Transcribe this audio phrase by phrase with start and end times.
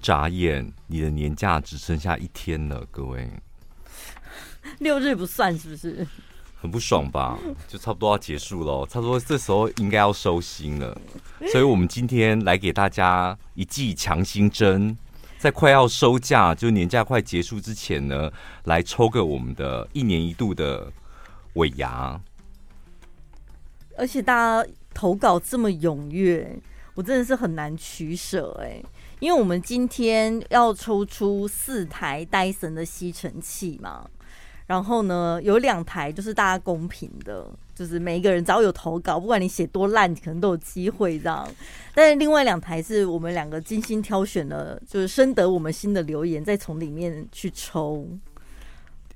[0.00, 3.28] 眨眼，你的年假只剩下一天了，各位。
[4.78, 6.06] 六日不算是不是？
[6.60, 7.38] 很不爽吧？
[7.66, 11.00] 就差不多要结束了，差不多这时候应该要收心了。
[11.50, 14.94] 所以我们今天来给大家一剂强心针，
[15.38, 18.30] 在快要收假，就年假快结束之前呢，
[18.64, 20.92] 来抽个我们的一年一度的
[21.54, 22.20] 尾牙。
[23.96, 26.60] 而且大家投稿这么踊跃，
[26.94, 28.82] 我真的是很难取舍哎。
[29.20, 34.04] 因为我们今天要抽出四台戴森的吸尘器嘛。
[34.66, 37.44] 然后呢，有两台就是大家公平的，
[37.74, 41.48] 就是每一个人只要有投稿，不管你写多烂，可能都有机会这样。
[41.92, 48.06] 但是另外两台是我们两个精心挑选的，就是深得我们心的留言，再从里面去抽。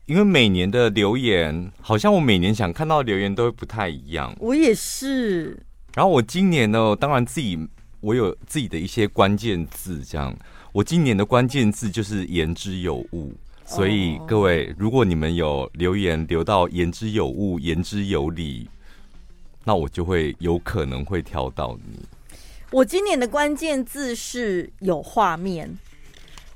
[0.06, 4.34] 因为每年的留言，好像我每年想看到的留言都会不太一样。
[4.40, 5.56] 我也是。
[5.94, 7.56] 然后我今年呢，当然自己
[8.04, 10.36] 我有自己的一些关键字，这样。
[10.72, 13.32] 我今年的关键字就是言之有物。
[13.64, 18.68] 所以各位，如果你们有留言留到言之有物、言之有理，
[19.64, 21.98] 那我就会有可能会挑到你。
[22.70, 25.78] 我今年的关键字是有画面，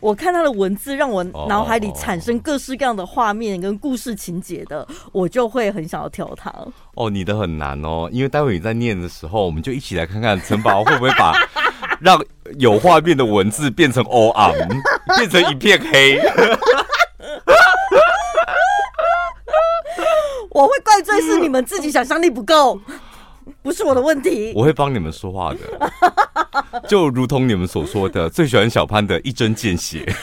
[0.00, 6.52] 我看他的文字让我脑海里产生各式各样的画面跟故事情节的，我就会很想要挑他。
[6.94, 11.34] 哦，你的很难哦，因为待会你在念的时候，我们就一起来看看陈宝会不会把
[12.00, 12.22] 让
[12.58, 14.54] 有画面的文字变成 O M，，
[15.16, 16.20] 变成一片黑。
[20.50, 22.80] 我会怪罪是你们自己想象力不够，
[23.62, 24.52] 不是我的问题。
[24.56, 25.58] 我会帮你们说话的，
[26.88, 30.04] 就如同你们所说的，最喜欢小潘的一针见血。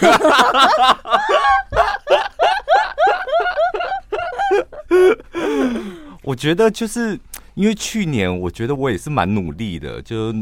[6.23, 7.19] 我觉得就是
[7.53, 10.33] 因为去年，我觉得我也是蛮努力的，就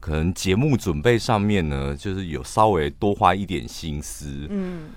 [0.00, 4.46] 可能节目准备上面呢，就是有稍微多花一点心思。
[4.50, 4.90] 嗯。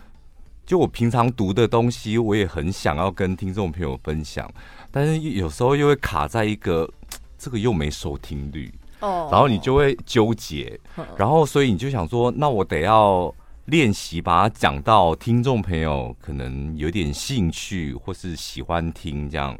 [0.63, 4.49] 就我平常读的东西，我也很想要跟听众朋友分享，
[4.89, 6.89] 但是有时候又会卡在一个
[7.37, 10.79] 这个又没收听率哦，然后你就会纠结，
[11.17, 13.31] 然后所以你就想说，那我得要
[13.65, 19.57] 练习把它讲到听众朋友可能有点兴趣或是喜欢听这样。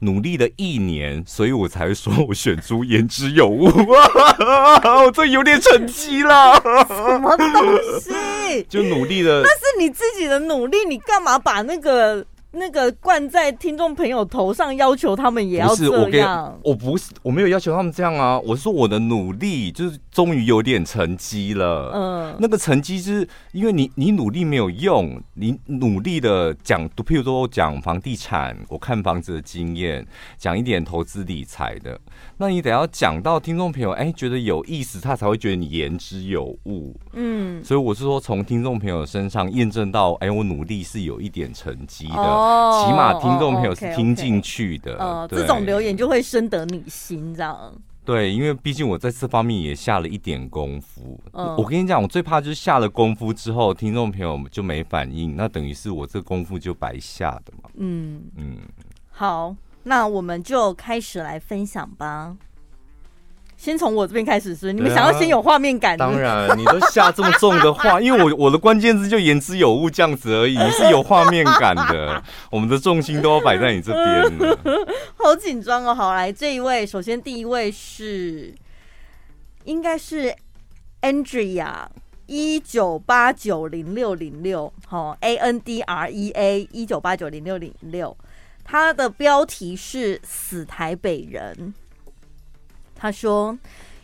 [0.00, 3.64] 努力了一年，所以我才会说我选出言之有物。
[3.70, 7.48] 我这有点成绩了，什么东
[8.00, 8.62] 西？
[8.68, 12.26] 就努力了，那是你自己的努力，你干嘛把那个？
[12.54, 15.84] 那个灌在听众朋友头上，要求他们也要这
[16.18, 16.58] 样。
[16.62, 18.38] 不是我不是，我没有要求他们这样啊。
[18.40, 21.90] 我是说我的努力，就是终于有点成绩了。
[21.94, 30.06] 嗯，那个成绩是因为你，你努力没有用，你努力的讲，譬如说讲房地产，我看房子的经验，
[30.38, 31.98] 讲一点投资理财的。
[32.36, 36.94] 那你得要讲到听众朋友哎、欸、觉得有意思，他才会觉得你言之有物。
[37.12, 42.43] 嗯，所以我是说从听众朋友身上验证到哎、欸、我努力是有一点成绩的，哦、
[42.86, 45.28] 起码听众朋友是听进去的。
[45.30, 47.72] 这种留言就会深得你心，这样。
[48.04, 51.18] 对，因为毕竟我在这方面也下了一点功夫。
[51.32, 57.70] 嗯、我跟你讲，我最怕就是下了功夫之后，听众朋友就没反应，那等于是我这功夫就白下的嘛。
[57.76, 58.58] 嗯嗯，
[59.10, 59.54] 好。
[59.86, 62.34] 那我们就开始来分享吧。
[63.64, 66.04] 先从我这边开始是，你们想要先有画面感的。
[66.04, 70.58] 当然，你都下这么重的话， 因为我我的关键字就言之有物这样子而已。
[70.58, 74.56] 你是有画面感的， 我们的重心都要摆在你这边。
[75.16, 75.94] 好紧张哦！
[75.94, 78.54] 好，来这一位，首先第一位是，
[79.64, 80.34] 应该是
[81.00, 81.86] Andrea
[82.26, 88.14] 一九八九零六零六，好，A N D R E A 一九八九零六零六。
[88.62, 91.72] 他的标题是“死台北人”。
[93.04, 93.58] 他说：“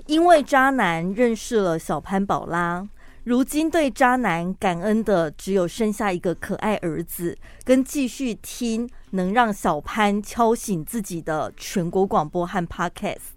[0.05, 2.87] 因为渣男认识了小潘宝拉，
[3.25, 7.35] 如今对渣男感恩的只有生下一个可爱儿子，
[7.65, 13.31] 跟继续听能让小潘敲醒自己的全国广播和 Podcast。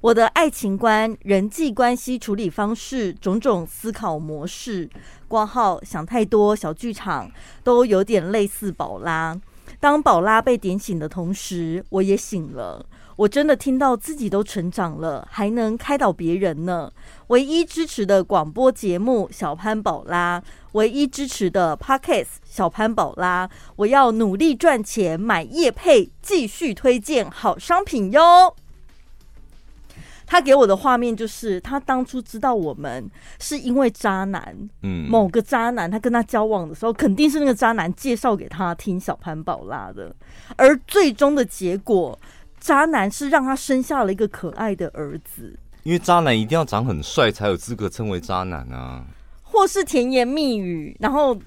[0.00, 4.90] 我的爱情观、人际关系处理方式、种种思考模式、
[5.28, 7.30] 挂号想太多、小剧场，
[7.62, 9.40] 都有点类似宝拉。”
[9.78, 12.84] 当宝拉被点醒的同时，我也醒了。
[13.16, 16.92] 我真的听到自己都成长了，还能开导别人呢。
[17.28, 20.42] 唯一支持的广播节目小潘宝拉，
[20.72, 28.54] 唯一支持的 Podcast 小潘宝拉，我要努力赚钱买业配，继续推荐好商品哟。
[30.28, 33.08] 他给我的画面就是，他当初知道我们
[33.38, 40.12] 是因为渣男，嗯，某个渣男，他跟他交往的时候，肯定是那个渣男介绍给他听小潘宝拉的，
[40.56, 42.18] 而最终的结果，
[42.60, 45.58] 渣男是让他生下了一个可爱的儿子。
[45.82, 49.04] 因为渣男一定要长很帅才有资格称为渣男啊。
[49.42, 51.38] 或是甜言蜜语，然后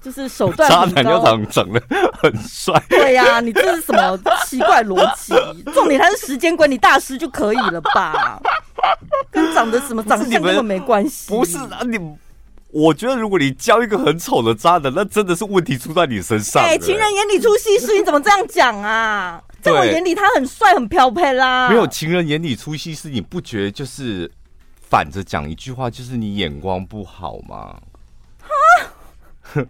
[0.00, 0.70] 就是手段。
[0.70, 1.82] 渣男要长长得
[2.14, 2.80] 很帅。
[2.88, 5.34] 对呀、啊，你这是什么奇怪逻辑？
[5.72, 8.40] 重点他是时间管理大师就可以了吧？
[9.30, 11.28] 跟长得什么长相根本没关系。
[11.28, 11.98] 不是啊，你。
[12.70, 16.62] 我觉得，如果你教一个很丑的渣男，那真的是问题出在你身上。
[16.62, 19.42] 哎，情人眼里出西施，你怎么这样讲啊？
[19.62, 21.68] 在我眼里，他很帅，很漂配啦。
[21.68, 24.30] 没有情人眼里出西施，你不觉得就是
[24.90, 27.80] 反着讲一句话，就是你眼光不好吗？
[28.40, 29.62] 哈，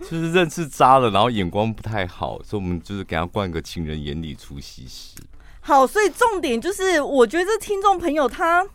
[0.00, 5.14] 就是认识渣了，然后眼光不太好，所以我们就是给他灌个情人眼里出西施。
[5.60, 8.66] 好，所以重点就是，我觉得这听众朋友他。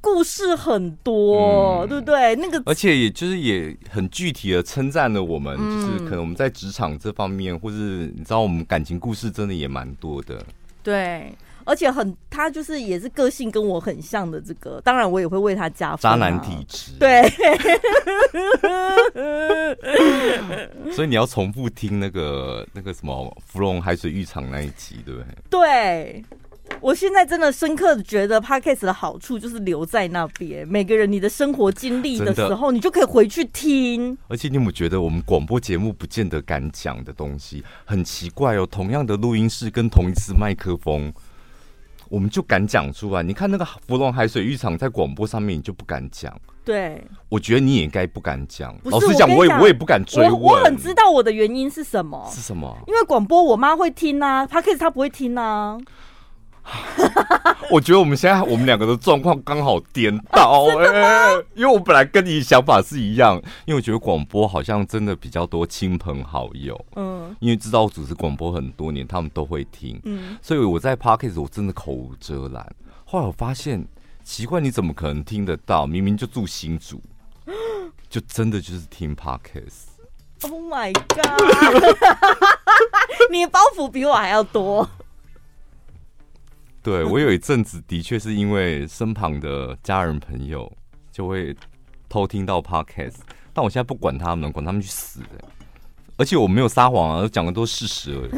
[0.00, 2.34] 故事很多，嗯、对不对？
[2.36, 10.42] 那个，而且也就是也很具体的称赞了我们，嗯、就是可能我们在职场这方面，或是你知道，我们感情故事真的也蛮多的。
[10.82, 11.30] 对，
[11.64, 16.14] 而且很，他就是也是个性跟我很像的这个，当然我也会为他加分、啊。
[16.14, 17.22] 渣男体质，对。
[20.92, 25.26] 所以你要重复听那个那个什么芙蓉海水浴场那一集，对不对？
[25.50, 26.24] 对。
[26.80, 30.66] 我现在真的深刻的觉得，Podcast 的好处就是留在那边。
[30.66, 34.16] 每个人你的生活经历的时候，你就可以回去听。
[34.28, 38.66] 而且你有没有觉得，我们广播节目不见得敢讲的东西很奇怪哦？
[38.66, 41.12] 同样的录音室跟同一支麦克风，
[42.08, 43.22] 我们就敢讲出来。
[43.22, 46.34] 你看那个芙蓉海水浴场在广播上面，你就不敢讲。
[46.64, 48.74] 对，我觉得你也应该不敢讲。
[48.84, 50.40] 老实讲，我也我也不敢追问。
[50.40, 52.26] 我很知道我的原因是什么？
[52.32, 52.74] 是什么？
[52.86, 55.76] 因为广播我妈会听啊，Podcast 她不会听啊。
[57.70, 72.74] 我觉得我们现在我们两个的状况刚好颠倒 哎、欸，因为我本来跟你想法是一样，因为我觉得广播好像真的比较多亲朋好友，嗯，因为知道我主持广播很多年，他们都会听，嗯，所以我在 Podcast 我真的口无遮拦。
[73.04, 73.86] 后来我发现
[74.24, 75.86] 奇怪，你怎么可能听得到？
[75.86, 77.00] 明明就住新竹，
[78.10, 79.90] 就真的就是听 Podcast。
[80.42, 81.40] Oh my god！
[83.30, 84.88] 你的包袱比我还要多。
[86.82, 90.70] 对，我有一阵子的确是因为身旁的家人朋友
[91.12, 91.54] 就会
[92.08, 93.16] 偷听到 podcast，
[93.52, 95.26] 但我现在不管他们，管他们去死的。
[96.16, 98.30] 而且我没有撒谎啊，讲的都是事实而已。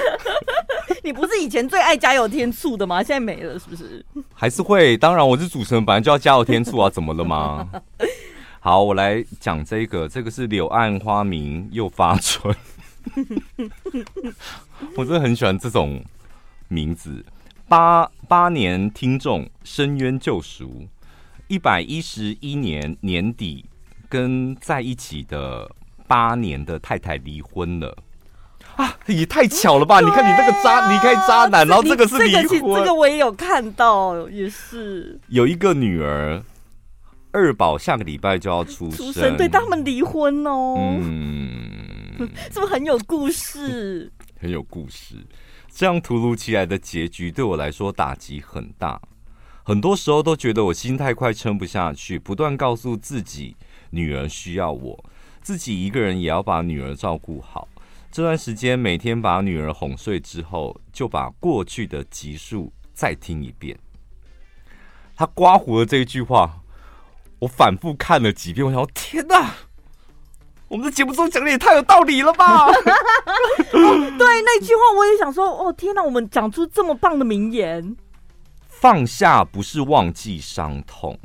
[1.04, 3.02] 你不是以前最爱加油添醋的吗？
[3.02, 4.04] 现在没了是不是？
[4.34, 7.68] 还是会，当然我是主持人，本来就要加油添醋啊，怎么了吗？
[8.60, 12.54] 好，我来讲这个，这个是柳暗花明又发春。
[14.94, 16.02] 我真的很喜欢这种。
[16.70, 17.24] 名字
[17.68, 20.86] 八八年听众深渊救赎，
[21.48, 23.66] 一百一十一年年底
[24.08, 25.68] 跟在一起的
[26.06, 27.96] 八年的太太离婚了
[28.76, 28.96] 啊！
[29.06, 29.96] 也太巧了吧！
[29.96, 36.40] 啊、你看你那个渣离开渣男，然后这个是离婚，这个我也有看到，也是有一个女儿
[37.32, 44.12] 二宝下个礼拜就要出生，出生对他们离婚哦，嗯， 是不是很有故事？
[44.40, 45.16] 很有故事。
[45.80, 49.00] 这样突如其来的结局对我来说打击很大，
[49.62, 53.56] 很多时候都觉得我心太快撑不下去，不断告诉自己
[53.88, 55.02] 女儿需要我，
[55.40, 57.66] 自己一个人也要把女儿照顾好。
[58.12, 63.74] 这段时间每天把女儿哄睡之后，就把过去的集数再听一遍。
[65.16, 66.60] 他刮胡的这一句话，
[67.38, 69.54] 我反复看了几遍，我想天哪！
[70.70, 72.66] 我们的节目中讲的也太有道理了吧？
[72.70, 72.72] 哦，
[73.72, 75.48] 对，那句话我也想说。
[75.48, 77.96] 哦，天哪，我们讲出这么棒的名言。
[78.68, 81.18] 放下不是忘记伤痛，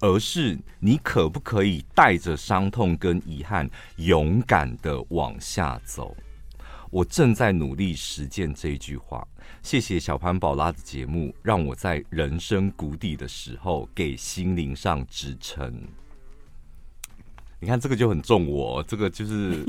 [0.00, 6.14] 而是你可不可以带着伤痛跟遗憾，勇敢的往下走。
[6.90, 9.26] 我正在努力实践这一句话。
[9.62, 15.72] 谢谢小潘宝拉的节目，让我在人生谷底的时候，给心灵上支撑。
[17.60, 19.62] 你看这个就很重我，这个就是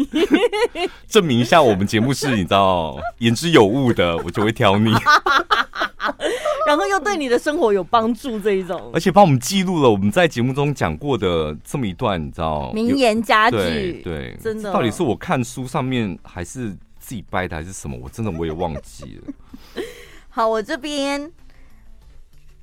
[1.08, 4.90] 证明一下我们节目是你知道言之有物的，我就会挑你，
[6.66, 17.98] 然后又对你的生活有帮助这一种，而且帮我们记录了我们在节目中讲过的这么一段，你知道名言佳句，对，对，真的，到底是我看书上面还是自己掰的还是什么？
[18.02, 19.84] 我真的我也忘记了。
[20.30, 21.30] 好，我这边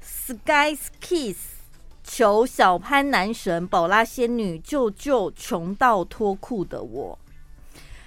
[0.02, 1.57] Sky's Kiss。
[2.08, 7.18] 求小潘男神宝拉仙女救救穷到脱裤的我！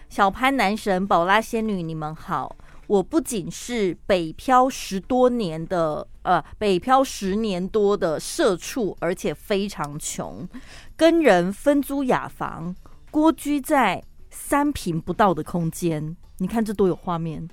[0.10, 2.56] 小潘男神宝拉仙女，你们好！
[2.88, 10.50] 我不仅是北漂十多年的呃，北漂十年多的社畜，而且非常穷，
[10.98, 12.76] 跟人分租雅房，
[13.12, 16.18] 蜗居在三平不到的空间。
[16.40, 17.48] 你看这多有画面！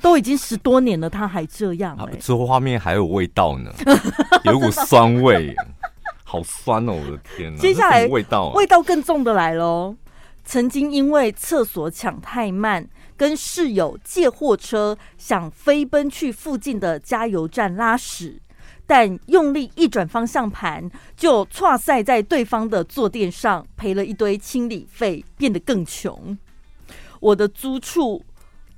[0.00, 3.72] 都已经十多年了，他还这样、欸，这画面还有味道呢，
[4.44, 5.54] 有一股酸味。
[6.28, 6.92] 好酸哦！
[6.92, 9.94] 我的天哪，接下来味道、啊、味道更重的来喽。
[10.44, 12.84] 曾经因为厕所抢太慢，
[13.16, 18.40] 跟室友借货车，想飞奔去附近的加油站拉屎，
[18.88, 26.36] 但用力一转方向盘，就挫赛在对方的坐垫上，赔了一堆清理费，变得更穷。
[27.20, 28.20] 我的租处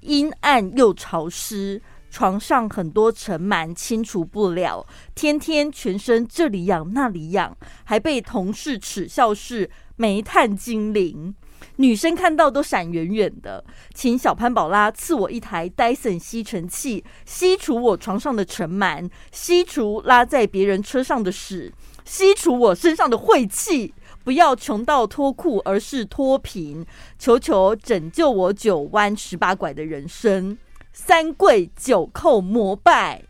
[0.01, 11.35] 阴暗又潮湿，床上很多尘螨清除不了，天天全身这里痒那里痒，还被同事耻笑是煤炭精灵。
[11.77, 21.73] 女生看到都闪远远的，请小潘宝拉赐我一台戴森吸尘器，吸除我床上的尘螨，吸除拉在别人车上的屎，
[22.05, 23.93] 吸除我身上的晦气。
[24.29, 26.85] 不要穷到脱裤，而是脱贫。
[27.19, 30.59] 求求拯救我九弯十八拐的人生，
[30.93, 33.23] 三跪九叩膜拜。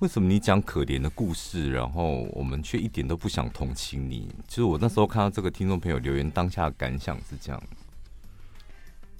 [0.00, 4.28] 为什么你讲可怜的故事，然后我们却一点都不想同情你？
[4.48, 7.62] 就是我那时候看到这个听众朋友留言，当下的感想是这样。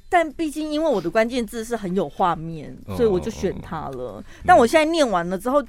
[0.09, 4.16] 但毕竟因为我的关键字是很有画面，所以我就选他了。
[4.19, 5.64] 嗯、但我现在念完了之后，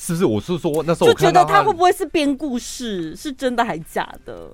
[0.00, 0.24] 是不是？
[0.24, 3.14] 我是说那时候我就觉得他会不会是编故事？
[3.14, 4.50] 是真的还假的？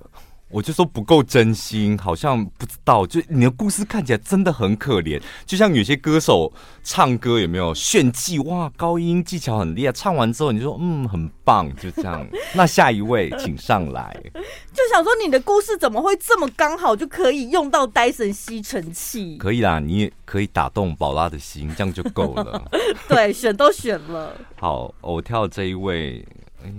[0.49, 3.05] 我就说不够真心，好像不知道。
[3.05, 6.51] 就你的故事看起来真的很可怜，就像有些歌手
[6.83, 8.39] 唱歌有没有炫技？
[8.39, 12.25] 哇，高音技巧很厉害，唱完之后你就说嗯很棒，就这样。
[12.55, 14.15] 那下一位请上来。
[14.33, 19.35] 就想说你的故事怎么会这么刚好就可以用到戴森吸尘器？
[19.37, 22.61] 可以啦，你也可以打动宝拉的心，这样就够了。
[23.09, 24.33] 对，选都选了。
[24.55, 26.25] 好，我跳这一位，
[26.63, 26.71] 哎，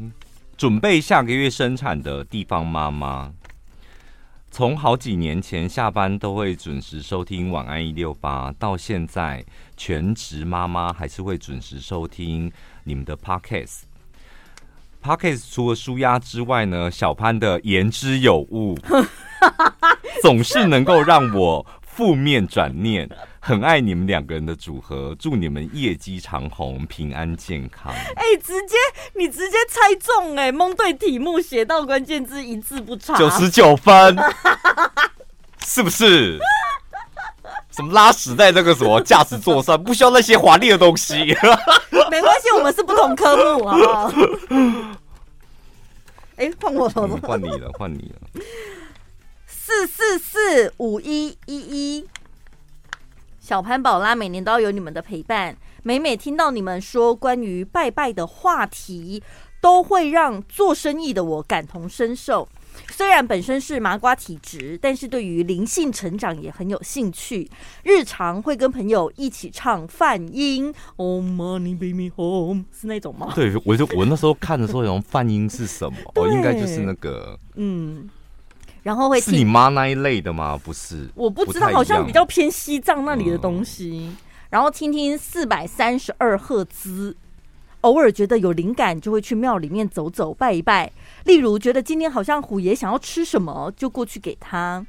[0.56, 3.30] 准备下个月生产的地方妈妈。
[4.50, 9.44] 从好几年前下班都会准时收听《晚安一六八》，到现在
[9.76, 12.50] 全职妈妈还是会准时收听
[12.84, 13.82] 你们的 Podcast。
[15.02, 18.76] Podcast 除了舒压之外呢，小潘的言之有物，
[20.22, 23.08] 总是能够让我负面转念。
[23.48, 27.90] 很爱你们两个人的组合，祝你们业绩长虹，平安健康。
[28.14, 28.76] 哎、欸，直接
[29.14, 34.14] 你直接猜中哎、欸，蒙对题目，写到关键字一字不差，九十九分，
[35.64, 36.38] 是不是？
[37.70, 41.34] 什么拉屎在那个什么驾驶座上，不需要那些华丽的东西。
[42.10, 44.12] 没关系，我们是不同科目啊。
[46.36, 48.42] 哎、欸，换我了，换、嗯、你了，换你了。
[49.46, 52.06] 四四四五一一一。
[53.48, 59.22] 小潘宝拉每年都要有你们的陪伴，每每听到你们说关于拜拜的话题，
[59.58, 62.46] 都会让做生意的我感同身受。
[62.90, 67.50] 虽然本身是麻瓜体质，但是对于灵性成长也很有兴趣。
[67.84, 73.32] 日常会跟朋友一起唱泛音，Oh money bring me home，是那种吗？
[73.34, 75.96] 对，我就我那时候看的时候，有泛音是什么？
[76.16, 78.10] 哦，应该就是那个，嗯。
[78.82, 80.58] 然后会听是你妈那一类的吗？
[80.62, 84.08] 不是，我不知道，好像比较偏西藏那里的东西。
[84.08, 84.16] 嗯、
[84.50, 87.14] 然后听听四百三十二赫兹，
[87.82, 90.90] 偶尔觉得有灵感，就会去庙里面走走拜一拜。
[91.24, 94.86] 例如觉得今天好像虎爷想要吃什么，就过去给他。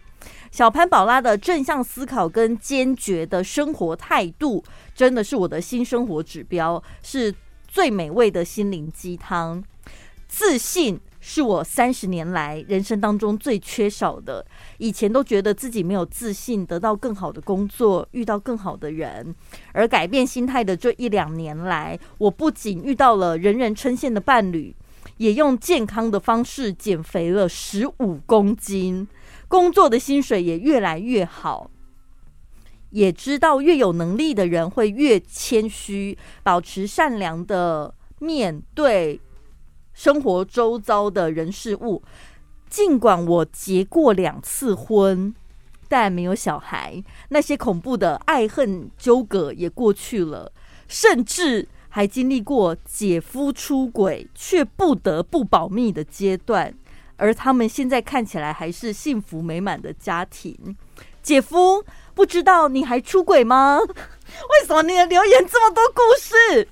[0.51, 4.63] 小潘宝拉的正向思考跟坚决的生活态度，
[4.95, 7.33] 真的是我的新生活指标，是
[7.67, 9.63] 最美味的心灵鸡汤。
[10.27, 10.99] 自信。
[11.19, 14.45] 是我三十年来人生当中最缺少的。
[14.77, 19.35] 以前都觉得自己没有自信，得到更好的工作，遇到更好的人。
[19.73, 24.75] 而改变心态的这一两年来，我不仅遇到了人人称羡的伴侣，
[25.17, 29.07] 也用健康的方式减肥了十五公斤，
[29.47, 31.69] 工作的薪水也越来越好。
[32.91, 39.19] 也知道越有能力的人会越谦虚，保持善良的面对。
[39.99, 42.01] 生活周遭的人事物，
[42.69, 45.35] 尽管我结过两次婚，
[45.89, 50.53] 但没有小孩，那些恐怖的爱恨纠葛也过去了，
[50.87, 56.73] 甚至还经历过姐夫出轨却不得不保密的阶段，
[57.17, 60.77] 而他们现在看起来还是幸福美满的家庭。
[61.21, 61.83] 姐夫，
[62.15, 63.77] 不知道你还出轨吗？
[63.83, 66.69] 为什么你的留言这么多故事？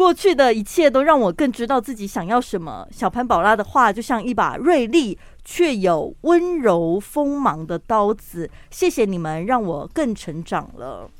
[0.00, 2.88] 过去的一切都让我更知道自己想要什么。
[2.90, 8.48] 小潘宝拉的话就像一把锐利却有温柔锋芒的刀子。
[8.70, 11.10] 谢谢你们，让我更成长了。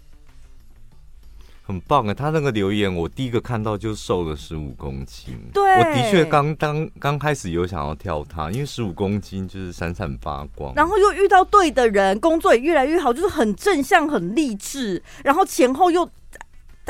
[1.63, 2.15] 很棒啊！
[2.15, 5.39] 他那个留言，我第一个看到就瘦了十五公斤。
[5.53, 10.73] 对，我的确刚当刚开始有想要跳他，因为十五公斤就是闪闪发光。
[10.75, 15.03] 然后又遇到对的人，工作也越来越好，就是很正向、很励志。
[15.23, 16.09] 然后前后又。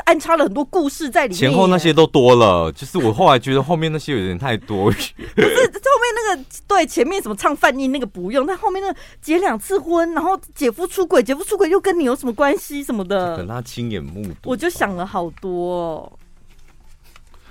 [0.05, 1.37] 安插了很多故事在里面。
[1.37, 4.91] 前后那些都多了，就是我后来觉得后面那些有点太多。
[4.91, 13.37] 不是后面那个对前面什么唱泛音那个不用，但后面那个结两次婚，然后姐夫出轨，姐夫出轨又跟你有什么关系什么的？
[13.37, 16.11] 等他亲眼目睹，我就想了好多哦。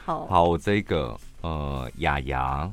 [0.04, 2.71] 好，好，这个呃，雅雅，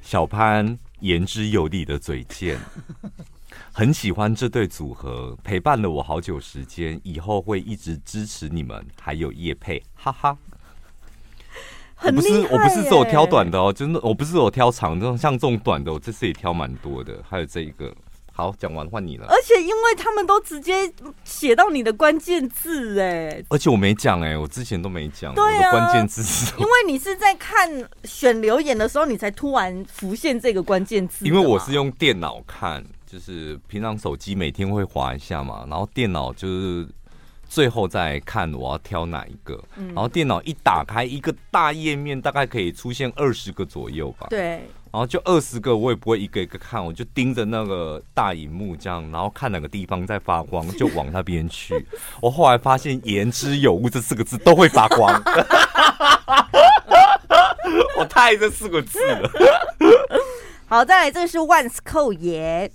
[0.00, 2.58] 小潘言之有理的嘴贱。
[3.78, 10.36] 很喜欢这对组合，陪伴了我好久时间，以后会一直支持你们，还有叶佩，哈哈。
[11.94, 17.22] 很我不是，我不是只有挑短的哦，真的，我不是有挑长的，像这种短的，我这次也挑蛮多的。
[17.28, 17.94] 还有这一个，
[18.32, 19.26] 好，讲完换你了。
[19.28, 20.92] 而且因为他们都直接
[21.22, 31.24] 写到你的关键字，哎，而且我没讲，哎，我之前都没讲，我的关键字是，因为你是在看选留言的时候，你才突然浮现这个关键字。
[31.24, 32.84] 因为我是用电脑看。
[33.10, 36.86] 就是平常手机每天会滑一下嘛，然后电脑就是
[37.48, 44.26] 最后再看我要挑哪一个，嗯、然后电脑一打开一个大页面，大概可以出现二十个左右吧。
[44.28, 44.62] 对，
[44.92, 51.82] 然后就二十个，我也不会一个一个看，我就盯着那个大荧幕这样，然后看哪个地方在发光，就往那边去。
[52.20, 55.10] 我后来发现“言之有物”这四个字都会发光，
[57.96, 59.30] 我太爱这四个字了。
[60.68, 62.70] 好，再来，这个是万斯扣爷。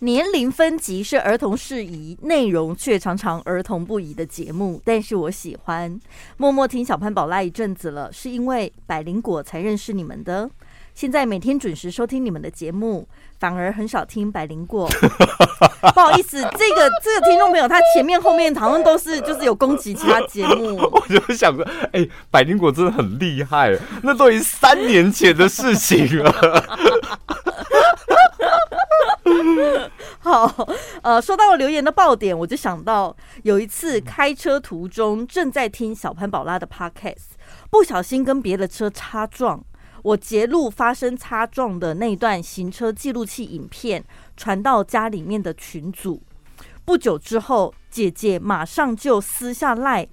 [0.00, 5.98] 年龄分级是儿童适宜，内容却常常儿童不宜的节目，但是我喜欢。
[6.36, 10.50] 默默听小潘宝拉一阵子了，是因为百灵果才认识你们的。
[10.94, 13.06] 现在每天准时收听你们的节目，
[13.38, 14.88] 反而很少听百灵果。
[15.94, 20.76] 不好意思，这个这个听众朋友，他前面后面好像都是就是有攻击其他节目。
[20.92, 26.32] 我就想说，哎、百灵果真的很厉害，那都已经三年前的事情了。
[30.20, 30.68] 好，
[31.02, 37.34] 呃，说到留言的爆点，我就想到有一次开车途中正在听小潘宝拉的 podcast，
[37.70, 39.64] 不小心跟别的车擦撞，
[40.02, 44.04] 我截录发生擦撞的那段行车记录器影片，
[44.36, 46.22] 传到家里面的群组。
[46.84, 50.06] 不久之后，姐姐马上就私下赖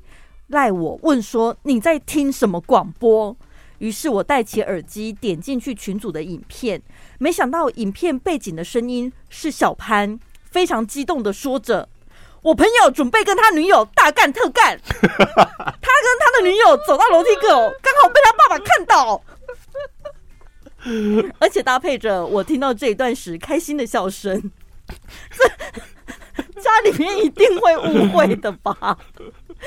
[0.48, 3.36] 赖我，问说你在听什么广播？
[3.80, 6.82] 于是我戴起耳机，点进去群组的影片，
[7.20, 11.90] 没想到影片背景的声音是小潘，非常激动的说着
[12.44, 17.48] ：“我朋友准备跟他女友大干特干，他跟他的女友走到楼梯口，
[17.82, 19.22] 刚好被他爸爸看到，
[21.40, 24.52] 而且搭配着我听到这一段时开心的笑声，
[25.32, 28.98] 这家里面一定会误会的吧？”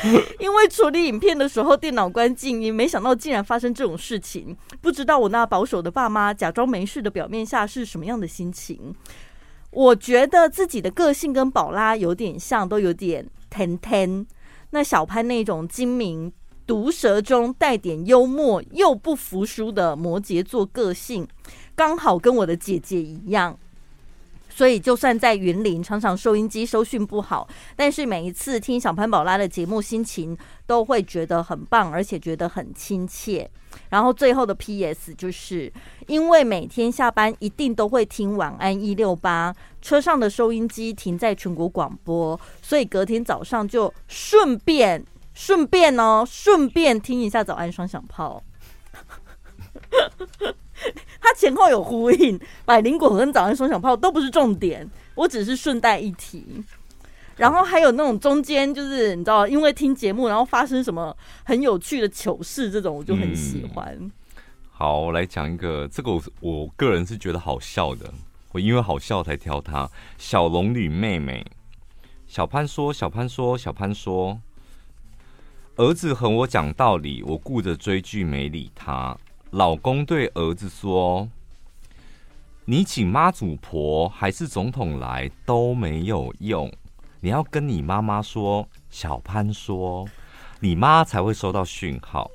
[0.39, 4.57] 因为处理影片的时候电脑关静音，没想到竟然发生这种事情。
[4.81, 8.95] 不知道我那保守的爸妈假装没事的表面下是什么样的心情。
[9.71, 14.27] 我觉得自己的个性跟宝拉有点像，都有点甜甜。
[14.71, 16.33] 那小潘那种精明
[16.67, 21.27] 毒舌中带点幽默又不服输的摩羯座个性，
[21.75, 23.59] 刚好跟我的姐姐一样。
[24.57, 33.51] 所以，就算在云林，常常收音机收讯不好，但是每一次听小潘宝拉的节目，心情都会觉得很棒，而且觉得很亲切。
[33.91, 35.71] 然后最后的 PS 就是，
[36.07, 48.43] 因为每天下班一定都会听晚安一六八，车上的收音机停在全国广播，所以隔天早上就顺便顺便哦，顺便听一下早安双响炮。
[51.21, 56.45] 它前后有呼应，百灵果跟早安双响炮都不是重点，我只是顺带一提。
[57.37, 64.11] 然后还有那种中间，就是你知道，因为听节目，然后发生什么很有趣的糗事，这种我就很喜欢。
[64.71, 68.11] 好，我来讲一个，这个我我个人是觉得好笑的，
[68.53, 69.87] 我因为好笑才挑它。
[70.17, 71.45] 小龙女妹妹，
[72.27, 74.41] 小潘说，小潘说，小潘说，
[75.77, 79.15] 儿子和我讲道理，我顾着追剧没理他。
[79.57, 81.27] 老公对儿子说
[82.67, 86.71] ：“你请妈祖婆还是总统来都没有用，
[87.21, 90.07] 你要跟你妈妈说。”小潘说
[90.61, 92.31] ：“你妈才会收到讯号。”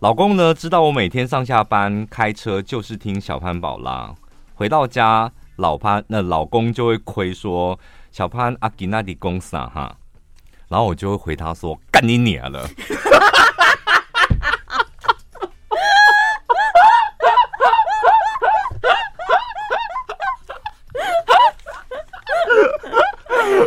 [0.00, 4.14] 老公呢，知道我每天上下班开车就是听小潘宝拉，
[4.54, 7.80] 回到家老潘那老公就会亏说
[8.12, 9.96] ：“小潘阿吉那迪公啥哈？”
[10.68, 12.68] 然后我就会回他说：“干你娘了！”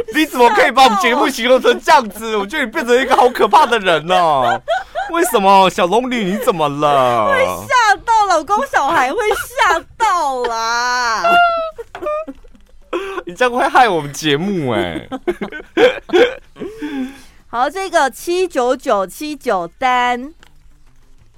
[0.29, 2.35] 怎么可以把我们节目形容成这样子？
[2.35, 4.61] 我觉得你变成一个好可怕的人呢、啊。
[5.11, 7.31] 为什么小龙女你怎么了？
[7.31, 11.23] 会吓到老公，小孩会吓到啦。
[13.25, 15.09] 你这样会害我们节目哎、欸。
[17.47, 20.33] 好，这个七九九七九单，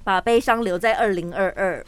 [0.02, 1.84] 把悲伤留在二零二二。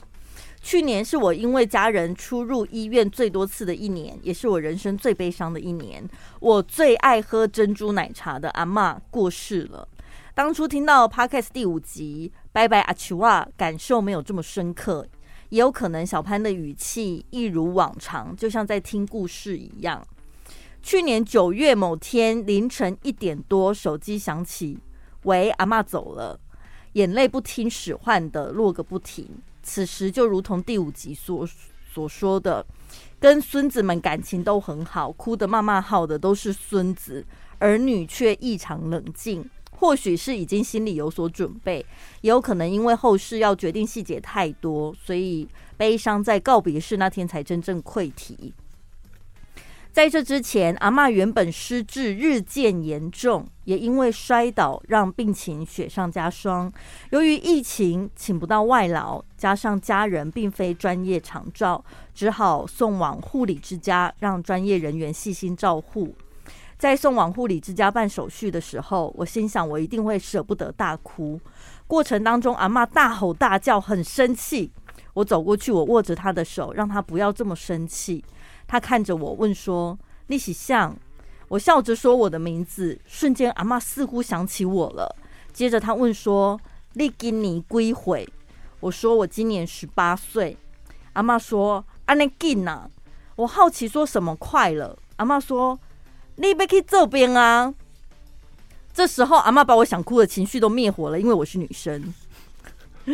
[0.61, 6.07] 去年是我因为家人出入医院最多次的一年，也是我人生最悲伤的一年。
[6.39, 9.89] 我最爱喝珍珠奶茶的阿嬷过世了。
[10.35, 15.07] 当初听到 Podcast 第五集，拜拜阿奇哇，感受没有这么深刻。
[15.49, 20.07] 也有可能小潘的语气一如往常，就像在听故事一样。
[20.83, 24.79] 去年九月某天凌晨一点多，手机响起，
[25.25, 26.39] 喂，阿嬷走了，
[26.93, 29.29] 眼泪不听使唤的落个不停。
[29.73, 31.49] 此时就如同第五集所
[31.95, 32.67] 所说的，
[33.21, 37.25] 跟孙子们感情都很好，哭的骂骂号的都是孙子，
[37.61, 39.49] 儿女却异常冷静。
[39.71, 41.87] 或许是已经心里有所准备，
[42.23, 48.53] 也有可能因为后事要决定细节太多，所以悲伤在告别式那天才真正溃堤。
[49.93, 56.73] 在这之前，阿嬷原本失智日渐严重，也因为摔倒让病情雪上加霜。
[57.11, 66.15] 由于疫情请不到外劳，加上家人并非专业长照，只好送往护理之家，让专业人员细心照护。
[66.79, 71.39] 在送往护理之家办手续的时候，我心想我一定会舍不得大哭。
[71.89, 74.71] 过程当中，阿嬷大吼大叫，很生气。
[75.15, 78.25] 我走过去，我握着她的手，让她不要这么生气。
[78.71, 80.97] 他看着我问说：“你是像？”
[81.49, 85.17] 我笑着说我的名字，瞬间阿妈似乎想起我了。
[85.53, 86.61] 接着他问说
[86.95, 88.29] ：“你今年归回？”
[88.79, 90.57] 我说：“我今年十八岁。”
[91.15, 92.89] 阿妈说：“安尼紧呐？”
[93.35, 94.97] 我好奇说什么快了？
[95.17, 95.77] 阿妈说
[96.37, 97.75] ：“你要去这边啊？”
[98.95, 102.15] 这时候阿妈把我想哭的情绪都灭火了，因为我是女生。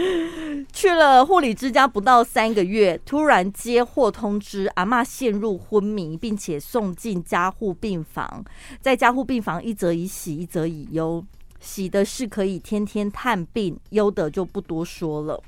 [0.72, 8.44] 去了护理之家不到三个月，突然接获通知，阿嬷陷入昏迷，并且送进加护病房。
[8.80, 11.24] 在加护病房，一则以喜，一则以忧。
[11.60, 15.42] 喜的是可以天天探病，忧的就不多说了。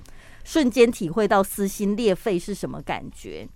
[0.45, 3.47] 瞬间体会到撕心裂肺是什么感觉。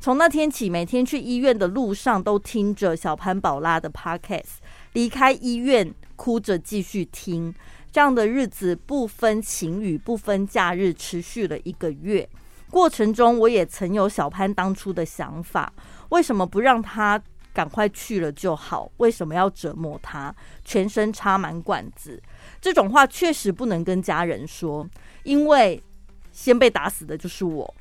[0.00, 4.56] 从那天起，每天去医院的路上都听着小潘宝拉的 Podcast，
[4.94, 7.54] 离开医院哭着继续听。
[7.90, 12.28] 这样的日子不分晴雨，不分假日，持续了一个月。
[12.70, 15.72] 过程中，我也曾有小潘当初的想法：
[16.10, 17.20] 为什么不让他
[17.54, 18.90] 赶快去了就好？
[18.98, 22.22] 为什么要折磨他，全身插满管子？
[22.60, 24.86] 这种话确实不能跟家人说，
[25.22, 25.82] 因为
[26.30, 27.74] 先被打死的就是我。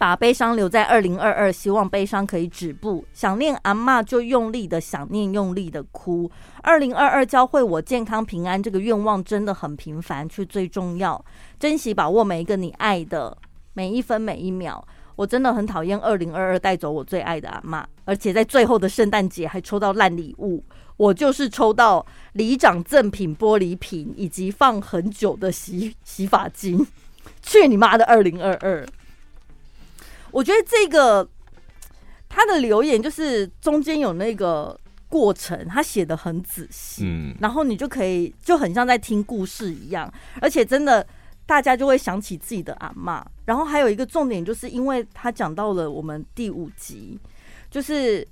[0.00, 3.04] 把悲伤留在二零二二，希望悲伤可以止步。
[3.12, 6.30] 想念阿嬷就用力的想念，用力的哭。
[6.62, 11.22] 二零二二教会我健康平安这个愿望真的很平凡，却最重要。
[11.58, 13.36] 珍惜把握每一个你爱的
[13.74, 14.82] 每一分每一秒。
[15.16, 20.64] 我真的很讨厌二零二二带走我最爱的阿嬷，而且在最后的圣诞节还抽到烂礼物。
[20.96, 26.86] 我就是抽到里长赠品玻璃瓶以及放很久的洗洗发精。
[27.42, 28.86] 去你妈的二零二二！
[30.32, 31.28] 我觉得这个
[32.28, 41.04] 他的留言就是中间有那个过程，他写的很仔细，嗯，然后你就可以就很像在听故事一样，而且真的
[41.46, 43.22] 大家就会想起自己的阿嬷。
[43.44, 47.18] 然后还有一个重点，就是因为他讲到了我们第五集，
[47.68, 48.24] 就是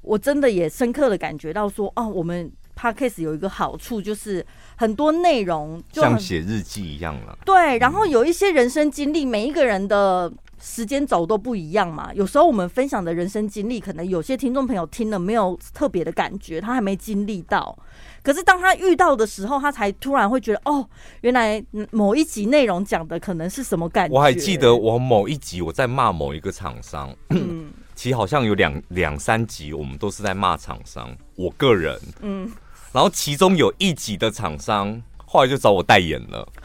[0.00, 4.44] 我真的也深刻的感觉到说，哦，我们 Podcast 有一个好处，就是
[4.76, 10.32] 很多内容就像写日记一样了，对，然后有一些人生经历，每一个人的。
[10.64, 17.76] 时间轴都不一样嘛，有时候我们分享的人生经历，可能有些听众朋友听了没有特别的感觉，他还没经历到。
[18.22, 20.88] 可是当他遇到的时候，他才突然会觉得，哦，
[21.22, 24.14] 原来某一集内容讲的可能是什么感觉。
[24.14, 32.48] 我还记得我某一集我在骂某一个厂商，嗯，其实好像有两两三集我们都是在骂厂商，我个人，嗯，
[32.92, 36.46] 然后其中有一集的厂商后来就找我代言了。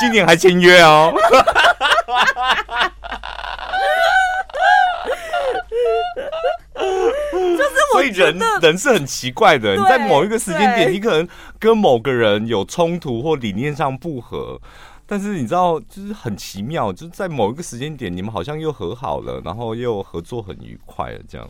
[0.00, 1.12] 今年还签约哦，
[6.74, 9.76] 就是我，所以人人是很奇怪的。
[9.76, 11.28] 你在某一个时间点，你可能
[11.58, 14.60] 跟某个人有冲突或理念上不合，
[15.06, 21.48] 但是你知道，就是很奇妙，就是在某一个时间点，你们好像又和好了，然后又合作很愉快了，这样。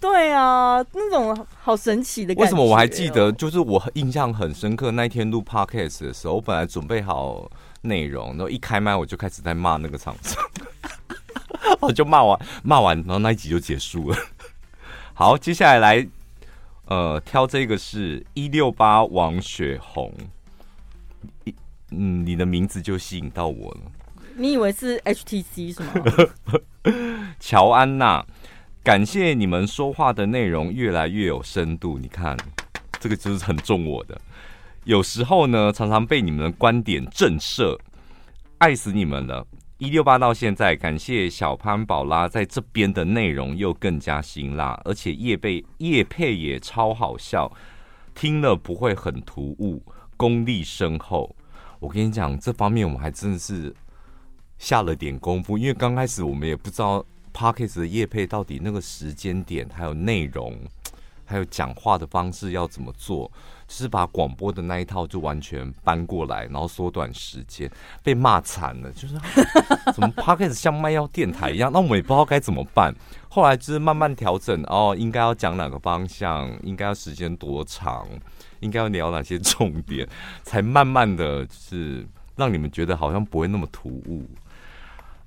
[0.00, 2.42] 对啊，那种好神奇的感觉。
[2.42, 3.32] 为什么我还记得？
[3.32, 7.50] 就是我印象很深刻，那一天录 podcast 的时候，我本来准备好
[7.82, 10.40] 内容，然后一开麦我就开始在骂那个厂商，
[11.80, 14.16] 我就骂完骂完，然后那一集就结束了。
[15.18, 16.08] 好，接下来来
[16.84, 20.14] 呃挑这个是一六八王雪红，
[21.44, 21.52] 一
[21.90, 23.80] 嗯，你的名字就吸引到我了。
[24.36, 25.92] 你以为是 HTC 是吗？
[27.40, 28.24] 乔安娜。
[28.84, 31.98] 感谢你们说话的内容越来越有深度。
[31.98, 32.36] 你看，
[33.00, 34.16] 这个就是很中我的。
[34.84, 37.76] 有时候呢，常常被你们的观点震慑，
[38.58, 39.44] 爱死你们了。
[39.78, 47.52] 一六八到现在，感谢小潘宝拉在这边的内容又更加辛辣，而且叶贝叶配也超好笑，
[48.12, 49.80] 听了不会很突兀，
[50.16, 51.36] 功力深厚。
[51.78, 53.72] 我跟你讲，这方面我们还真的是
[54.58, 60.58] 下了点功夫，因为刚开始我们也不知道 Podcast 的叶配到底那个时间点，还有内容，
[61.24, 63.30] 还有讲话的方式要怎么做。
[63.68, 67.70] 就是把广播的那一套就完全搬过来，然后缩短时间，
[68.02, 68.90] 被骂惨了。
[68.92, 69.14] 就是
[69.94, 72.94] 怎么 Podcast 像卖药电台一样，那我们也不知道该怎么办。
[73.28, 78.08] 后来就是慢慢调整，哦，应该要讲哪个方向，应该要时间多长，
[78.60, 80.08] 应该要聊哪些重点，
[80.42, 84.26] 才慢慢的就是让你们觉得好像不会那么突兀。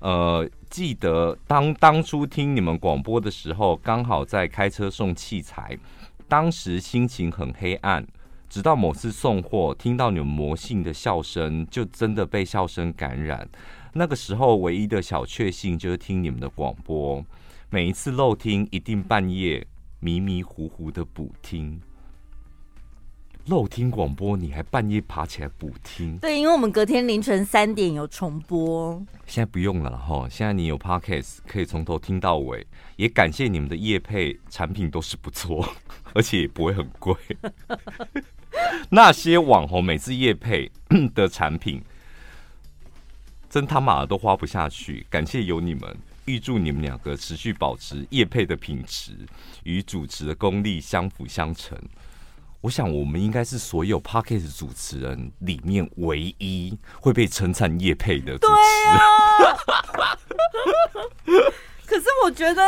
[0.00, 5.78] 呃，记得当当初听你们广播的时候，刚好在开车送器材，
[6.26, 8.04] 当时心情很黑暗。
[8.52, 13.48] 直到某次送货，听到你们魔性的笑声，就真的被笑声感染。
[13.94, 17.24] 那个时候，唯一的小确幸就是听你们的广播。
[17.70, 19.66] 每一次漏听，一定半夜
[20.00, 21.80] 迷迷糊糊的补听。
[23.46, 26.18] 漏听广播，你还半夜爬起来补听？
[26.18, 29.02] 对，因为我们隔天凌晨三点有重播。
[29.26, 32.66] 现在不用了哈，现在你有 Podcast 可以从头听到尾。
[32.96, 35.66] 也感谢你们的业配产品都是不错，
[36.14, 37.16] 而且也不会很贵。
[38.90, 40.70] 那些网红每次夜配
[41.14, 41.82] 的产品，
[43.48, 45.06] 真他妈的都花不下去。
[45.10, 49.16] 感谢有你们，预祝你们两个持续保持夜配的品质
[49.64, 51.78] 与主持的功力相辅相成。
[52.60, 58.52] 我想，我们应该是所有 Podcast 主持人里面唯一会被称赞业配的主持
[58.88, 58.98] 人。
[58.98, 60.18] 对啊。
[61.86, 62.62] 可是我觉得。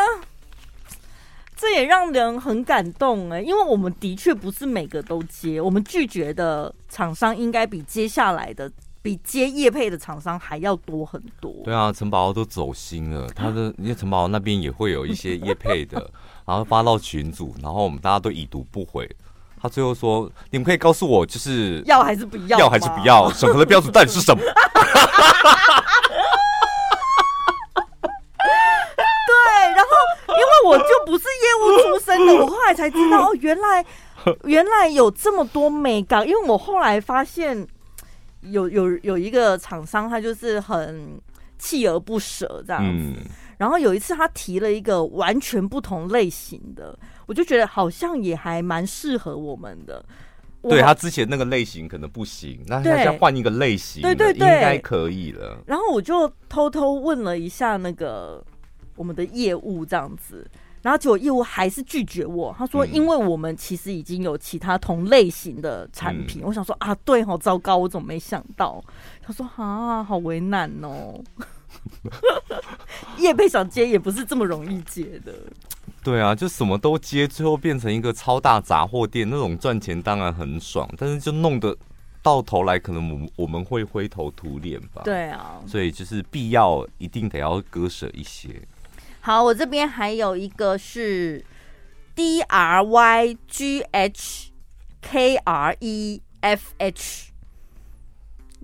[1.67, 11.51] 这也让人很感动哎，因为我们的确不是每个都接，我们拒绝的厂商应该比接下来的、比接业配的厂商还要多很多。
[11.65, 16.11] 对啊，陈宝都走心了， 他的因为陈宝那边也会有一些业配的，
[16.45, 19.09] 然后发到群组，然后我们大家都已读不回。
[19.59, 22.59] 他最后说：“你们可以告诉我，就是要还是不要？
[22.59, 23.29] 要还是不要？
[23.33, 24.43] 审核的标准到底是什么？”
[30.67, 33.85] 我就不是业务出身的，我后来才知道 哦，原来
[34.45, 36.27] 原来有这么多美感。
[36.27, 37.67] 因为我后来发现
[38.43, 41.21] 有有有一个厂商，他就是很
[41.59, 43.15] 锲而不舍这样子。
[43.57, 50.05] 然后有一次他提了一个完全不同类型的，我就觉得好像也还蛮适合我们的。
[50.63, 55.63] 对，他之前那个类型可能不行，那他再换一个类型，对对对，应该可以了。
[55.67, 58.45] 然后我就偷偷问了一下那个。
[58.97, 60.49] 我们的业务这样子，
[60.85, 62.55] 然后结果业务还是拒绝我。
[62.59, 66.43] 他说：“因为我们其实已经有其他同类型的产品。
[66.43, 68.85] 嗯”我想说啊，对，好糟糕，我怎么没想到？
[69.23, 71.19] 他说：“啊，好为难哦。”
[73.17, 75.33] 叶贝想接也不是这么容易接的。
[76.03, 81.75] 对啊，就什么都接，最后变成一个超大杂货店，那种赚钱当然很爽，但是就弄得
[82.23, 85.01] 到头来，可能我我们会灰头土脸吧。
[85.03, 88.61] 对啊，所以就是必要一定得要割舍一些。
[89.27, 91.43] 好，我这边还有一个是
[92.15, 94.51] D R Y G H
[95.01, 97.33] K R E F H，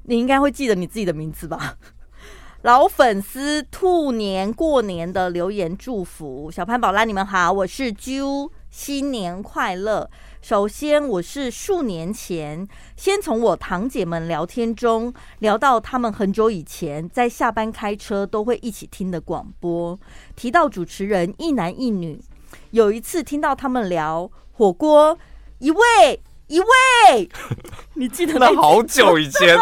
[0.05, 1.79] 你应该会记得你自己的名字吧？
[2.61, 10.11] 老粉丝兔年过年的留言祝福，小潘宝拉，你们好，我是 Ju，新年快乐。
[10.43, 19.99] 首先，我是数年前先从我堂姐们聊天中聊到他们很久以前在下班开车都会一起听的广播，
[20.35, 22.21] 提到主持人一男一女。
[22.71, 25.17] 有一次听到他们聊火锅，
[25.59, 25.79] 一位
[26.47, 27.29] 一位，
[27.95, 29.57] 你记得那好久以前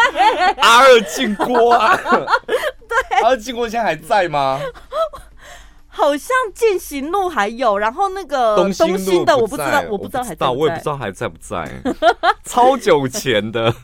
[0.59, 1.97] 阿二进锅啊？
[1.97, 4.61] 对， 阿二进锅现在还在吗？
[5.99, 11.69] 好像践行路还有，然后那个东兴的我不知道，我不知道还在，我也不知道还在不在，
[12.47, 13.75] 超久前的，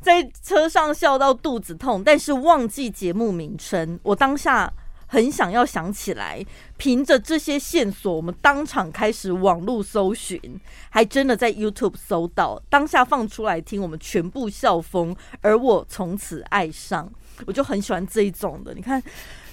[0.00, 4.00] 在车上笑到肚子痛，但是忘记节目名称。
[4.02, 4.72] 我当下
[5.06, 6.42] 很想要想起来，
[6.78, 10.40] 凭着这些线索，我们当场开始网络搜寻，
[10.88, 17.12] 还真的在 YouTube 搜到，当下放出来听，我们全部笑疯，而我从此爱上，
[17.46, 19.02] 我就很喜欢这一种的，你看。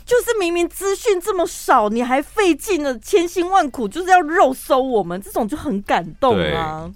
[0.06, 6.92] 就是明明资讯这么少，你还费尽了千辛万苦，就是要肉搜我们，这种就很感动啊。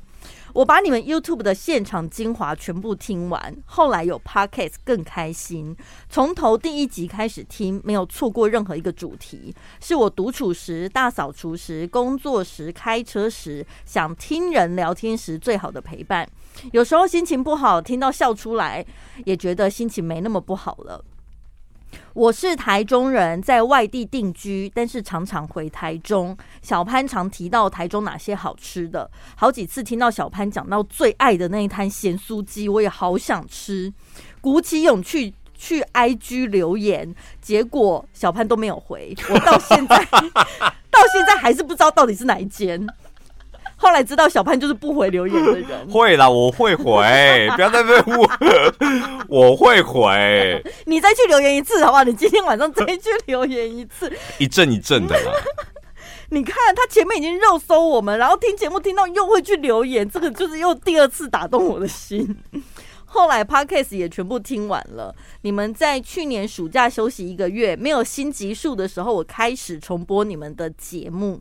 [0.53, 5.75] 我把你们 YouTube 的现场精华全部听完，后来有 Podcast 更开心。
[6.09, 16.27] 从头第一集开始听，没有错过任何一个主题，是我独处时、大扫除时、工作时、开车时、想听人聊天时最好的陪伴。
[16.71, 18.83] 有时候心情不好，听到笑出来，
[19.25, 21.05] 也觉得心情没那么不好了。
[22.13, 26.35] 我是台中人，在外地定居，但是常常回台中。
[26.61, 33.93] 小潘常提到台中哪些好吃的，好几次听到小潘讲到最爱的那一摊咸酥鸡，我也好想吃，
[34.41, 40.03] 鼓起勇气去 IG 留言，结果小潘都没有回，我到现在
[40.89, 42.87] 到现在还是不知道到底是哪一间。
[43.77, 45.87] 后来知道小潘就是不回留言的人。
[45.89, 46.83] 会啦，我会回，
[47.55, 48.29] 不要再问我，
[49.29, 50.61] 我会回。
[50.85, 52.03] 你再去留言一次好不好？
[52.03, 55.31] 你今天晚上再去留言一次，一阵一阵的啦。
[56.29, 62.35] 你看他前面已经肉搜我们，然后听节目听到又会去留言，这个就是又第二次打动我的心。
[63.05, 65.15] 后来 Podcast 也全部听完了。
[65.43, 71.39] 你们在去年暑假休息一个月，没有新集数的时候，我开始重播你们的节目。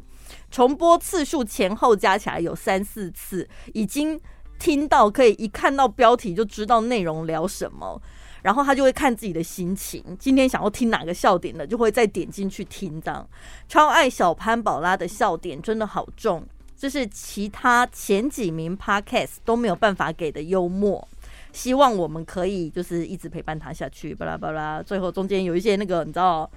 [0.50, 4.18] 重播次数前后加起来有三四次，已经
[4.58, 8.00] 听到可以一看到标题就知道内容聊什么，
[8.42, 13.00] 然后他就会看自己的心情，今天想要听哪个笑点的，就会再点进去听。
[13.00, 13.28] 这样
[13.68, 21.06] 超爱小潘宝拉的笑点真的好重，这是其他前几名 Podcast 都没有办法给的幽默。
[21.52, 24.82] 希望我们可以就是一直陪伴他下去，巴拉巴拉。
[24.82, 26.50] 最后中间有一些那个你知道。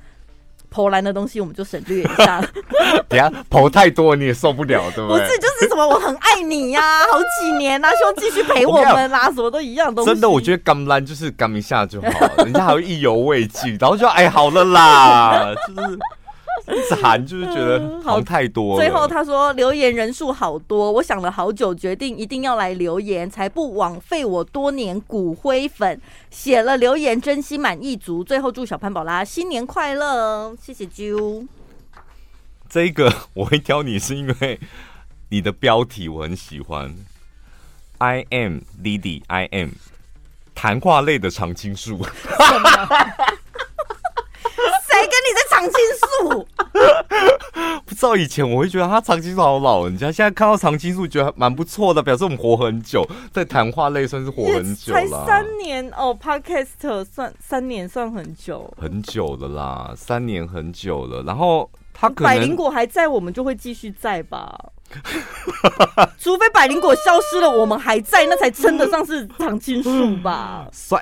[0.70, 2.42] 投篮的东西我们就省略一下。
[3.08, 5.26] 等下投太多你也受不了，对不对？
[5.26, 10.10] 不是，就是什么我很爱你呀、啊，好几年啊，希望继续陪我们啦、啊，什么都一样东西。
[10.12, 16.00] 真的，我觉得刚蓝就是刚一下就好了，人家还会意犹未尽，然后就哎好了啦，就是。
[16.90, 18.80] 惨，就是觉得好太多、了。
[18.80, 28.24] 最后他说留言人数好多，我想了好久，决定一定要来留言，才不枉费我多年骨灰粉写了留言，真心满意足。
[28.24, 31.48] 最后祝小潘宝拉新年快乐，谢谢啾。
[32.70, 34.60] 这个我会挑你是因为
[35.30, 36.94] 你的标题我很喜欢
[37.98, 39.70] ，I am Lily，I am
[40.54, 42.06] 谈话类的常青树。
[45.10, 46.48] 跟你在常青树，
[47.86, 55.02] 不知道以前我会觉得他常青树好老人家，现在看到常青树觉得蛮不错的，表示我们活很久，在谈话类算是活很久了。
[55.02, 61.24] 才三年哦，Podcast 算三年算很久，很久了啦，三年很久了。
[61.24, 64.58] 然后他可能百灵果还在，我们就会继续在吧？
[66.18, 70.68] 除非百灵果消失了，我们还在，那才称得上是常青树吧？
[70.74, 71.02] 算。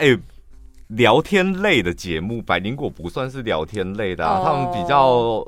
[0.87, 4.47] 聊天类的节目，百灵果不算是聊天类的、啊，oh.
[4.47, 5.45] 他们比较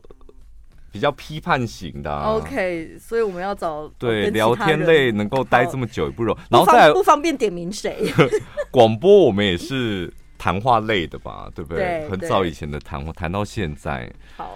[0.91, 2.33] 比较批判型的、啊。
[2.33, 6.39] OK，所以我们要找对聊天类能够待这么久也不容易。
[6.49, 8.11] 然后再不方便点名谁。
[8.69, 12.01] 广播我们也是谈话类的吧，对不对？
[12.01, 14.11] 对很早以前的谈话谈到现在。
[14.35, 14.51] 好，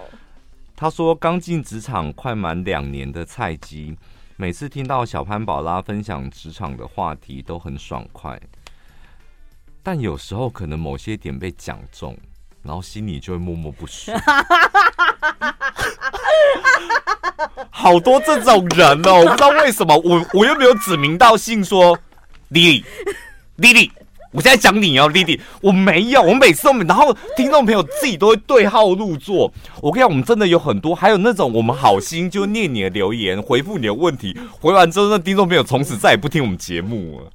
[0.75, 3.95] 他说刚进职场快满两年的菜鸡，
[4.35, 8.37] 每次听到小潘宝拉分享职场的话题都很爽快。
[9.83, 12.17] 但有时候可能某些点被讲中，
[12.63, 14.17] 然后心里就会默默不爽。
[17.69, 21.99] 好多这种人哦，我不知道为什么，我我又没有指名道姓说
[22.49, 23.91] ，Lily，Lily，
[24.33, 29.53] 我现在讲你哦，Lily，我没有，我每次都没，然后听众朋友自己都会对号入座。
[29.79, 37.31] 我跟你讲，我们真的有很多，还有那种我们好心就念你的留言，回复你的问题，回完之后，那听众朋友从此再也不听我们节目了。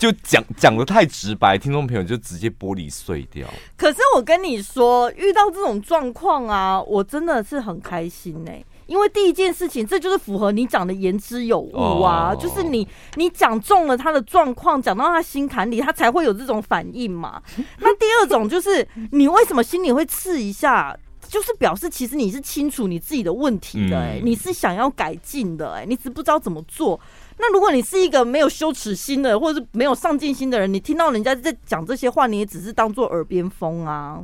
[0.00, 3.46] 就讲讲得太直白，听众朋友就直接玻璃碎掉。
[3.76, 8.50] 可是我跟你说，遇到这种状况啊，我真的是很开心呢、
[8.90, 17.40] 因为第一件事情，这就是符合你讲的言之有物啊，哦、就是你你讲中了他的状况，讲到他心坎里，他才会有这种反应嘛。
[17.78, 20.96] 那第二种就是，你为什么心里会刺一下？
[21.28, 26.98] 就是表示其实你是清楚你自己的问题的、欸，哎、嗯，你是想要改进的、欸，哎，你只不知道怎么做。
[27.38, 34.20] 那如果你是一个没有羞耻心的，或者是没有上进心的人，你听到人家在讲这些话，你也只是当做耳边风啊。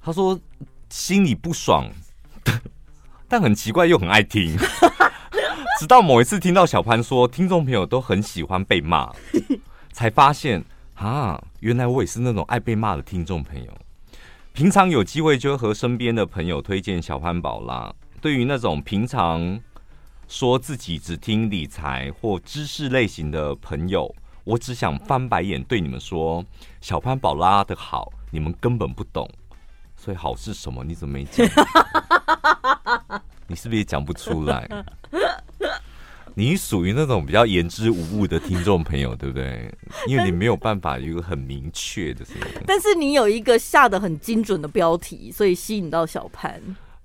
[0.00, 0.38] 他说
[0.90, 1.90] 心里不爽，
[3.32, 4.54] 但很奇怪又很爱听。
[5.80, 9.10] 直到某一次听到小潘说，听众朋友都很喜欢被骂，
[9.90, 10.62] 才发现
[10.96, 13.72] 啊，原来我也是那种爱被骂的听众朋友。
[14.52, 17.90] 平常有机会就会和身边的朋友推荐小潘宝拉。
[18.20, 19.58] 对于那种平常。
[20.28, 24.14] 说自己只听理财或知识类型的朋友，
[24.44, 26.42] 我只想翻白眼对你们说：
[26.80, 29.28] 小潘宝拉的好，你们根本不懂。
[30.02, 30.82] 所以好是什么？
[30.82, 31.46] 你怎么没讲？
[33.46, 34.68] 你是不是也讲不出来？
[36.34, 39.72] 你属于那种比较言之无物的听众朋友，对不对？
[40.08, 42.46] 因为你没有办法有一个很明确的什么。
[42.66, 46.60] 但是你有一个下的很精准的标题，所以吸引到小潘。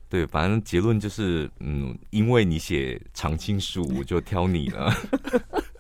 [0.09, 4.91] 对，反正结论就是，嗯，因为你写常青树，我就挑你了。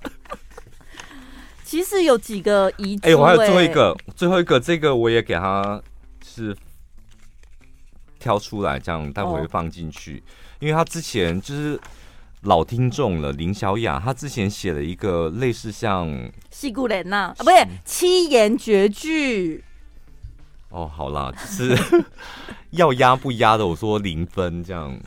[1.63, 5.81] 其实有几个遗嘱，哎，我还有最后一个，最后一个，这个我也给他
[6.25, 6.55] 是
[8.19, 10.23] 挑出来，这样待会会放进去，哦，
[10.59, 11.79] 因为他之前就是。
[12.41, 16.07] 老听众了，林小雅，她之前写了一个类似像
[16.51, 19.63] 《戏骨人》呐，啊不是七言绝句。
[20.69, 21.75] 哦，好啦，就是
[22.71, 24.97] 要压不压的，我说零分这样。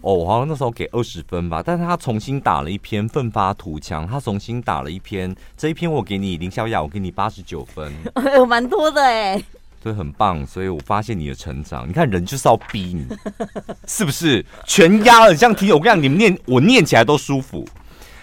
[0.00, 7.94] 哦，我好像那时候给二十分吧，但是他重新打了一篇《奋发图强》，他重新打了一篇，这一篇我给你林小雅，我给你八十九分，
[8.34, 9.40] 有 蛮多的哎。
[9.86, 11.88] 对，很棒，所以我发现你的成长。
[11.88, 13.06] 你看，人就是要逼你，
[13.86, 14.44] 是不是？
[14.64, 17.64] 全压了，这样听，我跟你讲，你们念，我念起来都舒服。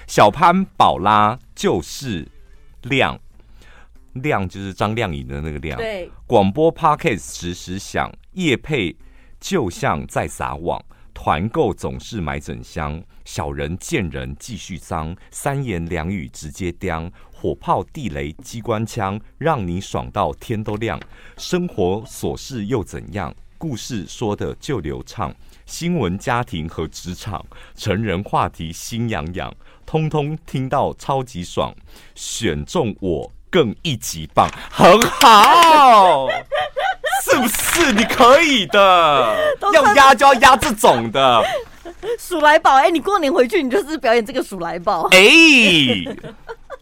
[0.06, 2.28] 小潘宝拉就是
[2.82, 3.18] 亮，
[4.12, 5.78] 亮就是张靓颖的那个亮。
[5.78, 8.94] 对，广播 Podcast 时时响，夜配
[9.40, 10.84] 就像在撒网，
[11.14, 13.02] 团购总是买整箱。
[13.26, 17.10] 小人见人继续脏，三言两语直接叼。
[17.32, 21.00] 火炮、地雷、机关枪，让你爽到天都亮。
[21.38, 23.34] 生活琐事又怎样？
[23.58, 25.34] 故事说的就流畅。
[25.66, 27.46] 新闻、家庭和职场，
[27.76, 29.54] 成人话题心痒痒，
[29.86, 31.74] 通通听到超级爽。
[32.16, 36.28] 选中我更一级棒，很好，
[37.24, 37.92] 是不是？
[37.94, 39.36] 你可以的，
[39.74, 41.44] 要压就要压这种的。
[42.20, 45.20] 鼠来宝，哎，你过年回去你就是表演这个鼠来宝，哎。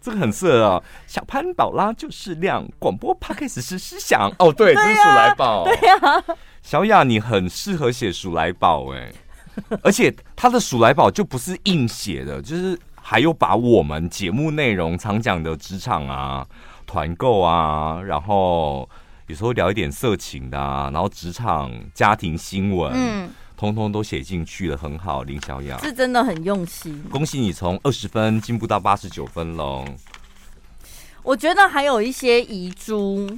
[0.01, 6.23] 这个很适合啊，小潘宝拉就是亮广播 Podcast 时时响哦，对，这是鼠来宝，对呀，
[6.63, 9.11] 小雅你很适合写鼠来宝哎，
[9.83, 16.43] 而且他的鼠来宝就不是硬写的，就是还有把我们节目内容常讲的职场啊、
[16.87, 18.89] 团购啊，然后
[19.31, 23.29] 有时候聊一点色情的啊，然后职场、家庭新闻，嗯。
[23.55, 27.01] 通通都写进去了，很好，林小雅是真的很用心。
[27.11, 29.85] 恭喜你从二十分进步到八十九分喽！
[31.21, 33.29] 我觉得还有一些遗珠，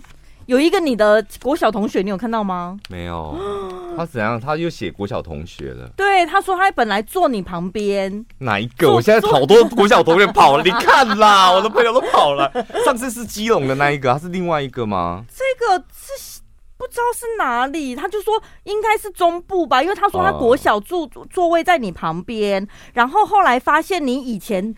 [0.45, 2.77] 有一个你的国小同学，你有看到吗？
[2.89, 3.37] 没有，
[3.97, 4.39] 他怎样？
[4.39, 5.89] 他又写国小同学了。
[5.95, 8.25] 对，他说他本来坐你旁边。
[8.39, 8.91] 哪一个？
[8.91, 12.51] 我现在好多国小同学跑了， 你看啦，我的朋友都跑了。
[12.85, 15.23] 上次是基隆的那一个，他是另外一个吗？
[15.29, 16.41] 这个是。
[16.75, 18.33] 不知道是哪里，他就说
[18.63, 24.75] 应该是中部吧，因为他说他国小住座位在你旁边，然后后来发现你以前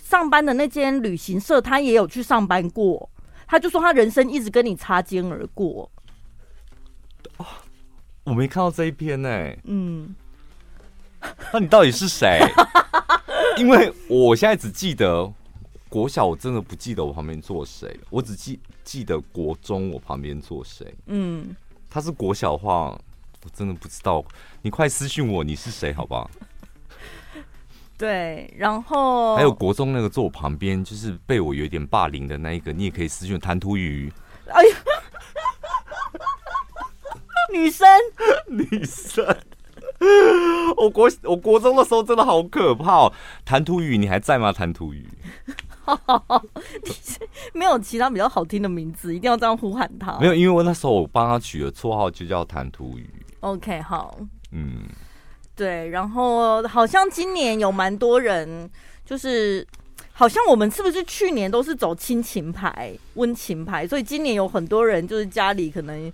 [0.00, 3.10] 上班的那间旅行社，他也有去上班过，
[3.48, 5.90] 他就说他人生一直跟你擦肩而过。
[7.38, 7.46] 哦，
[8.22, 9.28] 我没看到这一篇呢。
[9.64, 10.14] 嗯，
[11.52, 12.38] 那你到底是谁？
[13.58, 15.32] 因为我现在只记得。
[15.90, 20.94] 国小我真的不记得我旁边坐谁，我只记记得国中我旁边坐谁。
[21.06, 21.56] 嗯，
[21.88, 22.90] 他是国小的话，
[23.42, 24.22] 我真的不知道。
[24.60, 26.30] 你快私讯我你是谁，好不好？
[27.98, 34.10] 对，然后还有国中那个坐我旁边，就是被我有点霸凌的那一个，你也可以私讯弹涂鱼。
[34.46, 34.76] 哎呀，
[37.52, 37.86] 女生，
[38.48, 39.36] 女生，
[40.76, 43.10] 我国我国中的时候真的好可怕。
[43.44, 44.52] 弹涂鱼，你还在吗？
[44.52, 45.06] 弹涂鱼。
[47.54, 50.18] 没有其他比较好听的名字，一定要这样呼喊他。
[50.20, 53.08] 没有，因为我那时候我帮他取的绰号就叫弹涂鱼。
[53.40, 54.18] OK，好，
[54.52, 54.82] 嗯，
[55.58, 58.70] 对，然后好像今年有蛮多人，
[59.04, 59.66] 就是
[60.12, 66.10] 好像我们是不是去年都是走亲情牌、温情牌，所以今年有很多人就是家里可能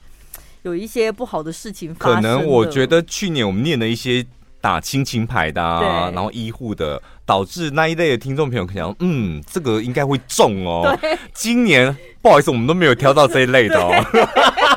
[0.63, 2.15] 有一些不好的事情发生。
[2.17, 4.27] 可能我觉得去年我们念的一些。
[4.65, 10.99] 打亲情牌的，啊，然后医护的，导致那一类的听众朋友可能，嗯，这个应该会中哦。
[11.35, 13.93] 今年不好意思，我们都没有挑到这一类的哦，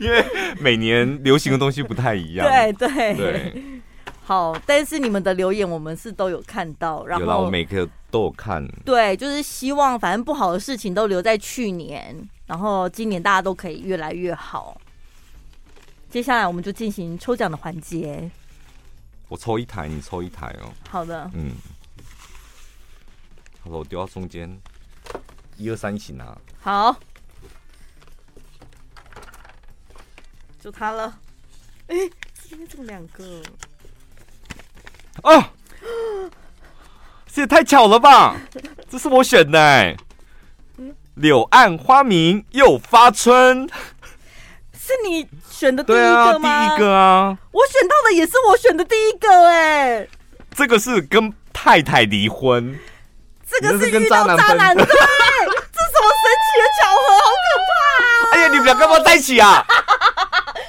[0.00, 0.24] 因为
[0.60, 2.46] 每年流行的东西不太一样。
[2.46, 3.62] 对对对，
[4.22, 8.66] 好，但是你们的留言我们是都有看到，然后我每个都有看。
[8.84, 12.16] 对，就是希望反正不好的事情都留在去年，
[12.46, 14.80] 然后今年大家都可以越来越好。
[16.08, 18.30] 接下来我们就进行抽奖的环节。
[19.28, 20.72] 我抽一台，你抽一台哦。
[20.88, 21.30] 好的。
[21.34, 21.50] 嗯。
[23.60, 24.56] 好了，我丢到中间，
[25.56, 26.36] 一二三一起拿。
[26.60, 26.96] 好。
[30.66, 31.14] 就他了。
[31.86, 32.10] 哎、欸，
[32.42, 33.40] 今天中两个。
[35.22, 35.52] 啊！
[37.32, 38.34] 这也太巧了吧！
[38.90, 39.96] 这是我选的、欸。
[41.14, 43.70] 柳暗花明又发春。
[44.76, 46.50] 是你选的第一个吗？
[46.50, 47.38] 啊、第一个啊！
[47.52, 50.10] 我选到的也是我选的第一个哎、欸。
[50.52, 52.76] 这个是跟太太离婚，
[53.48, 57.70] 这个是遇到渣男，对，这什么神奇的巧合，好可怕
[58.02, 58.32] 啊！
[58.32, 59.64] 哎呀，你们俩干嘛在一起啊？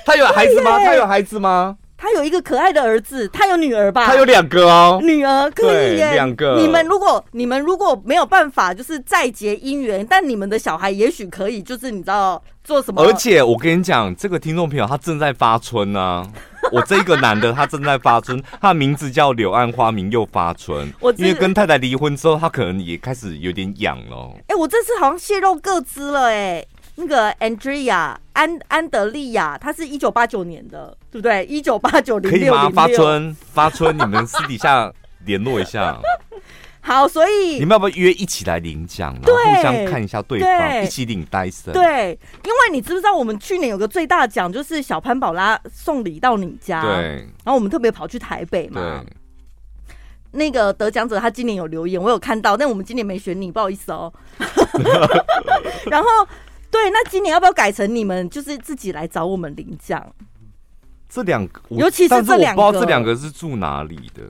[0.08, 0.80] 他有孩子吗？
[0.80, 1.76] 他有孩子吗？
[1.97, 4.05] 他有一个可爱的儿子，他有女儿吧？
[4.05, 6.55] 他有两个哦，女儿可以耶，两个。
[6.55, 13.03] 你们如果你们如果没有办法，就是再结姻缘，但你们的小孩也许可以，就是你知道做什么？
[13.03, 16.28] 而且我跟你讲，这个听众朋友他正在发春呢、啊。
[16.72, 20.93] 我这个男的他正在发春，他的名字叫柳暗花明又发春。
[20.99, 24.34] 我因为跟太太离婚之后，他可能也开始有点痒了。
[24.39, 26.64] 哎、欸，我这次好像泄露各资了哎。
[27.00, 31.45] 那个 Andrea 安安德利亚，他是一九八九年的，对不对？
[31.45, 32.54] 一九八九零六零六。
[32.56, 32.72] 可以吗？
[32.74, 34.91] 发春，发春，你们私底下
[35.24, 36.00] 联络一下。
[36.82, 41.72] 好，所以你们要不要约一起来领奖，然后互相看一下对方，对一起领戴森。
[41.72, 46.82] 对，因为你知不知道，我们去年有个最大奖，就是小潘宝拉送礼到你家。
[46.82, 46.91] 对。
[47.43, 48.82] 然后我们特别跑去台北嘛。
[48.82, 49.14] 对。
[50.32, 54.12] 那个得奖者他今年有留言，我有看到，但我们今年没选你，不好意思哦。
[55.91, 56.08] 然后。
[56.70, 60.13] 对，那今年要不要改成你们就是自己来找我们领奖？
[61.09, 64.24] 这两个，尤其是这两个，我不知道这两个是住哪里的，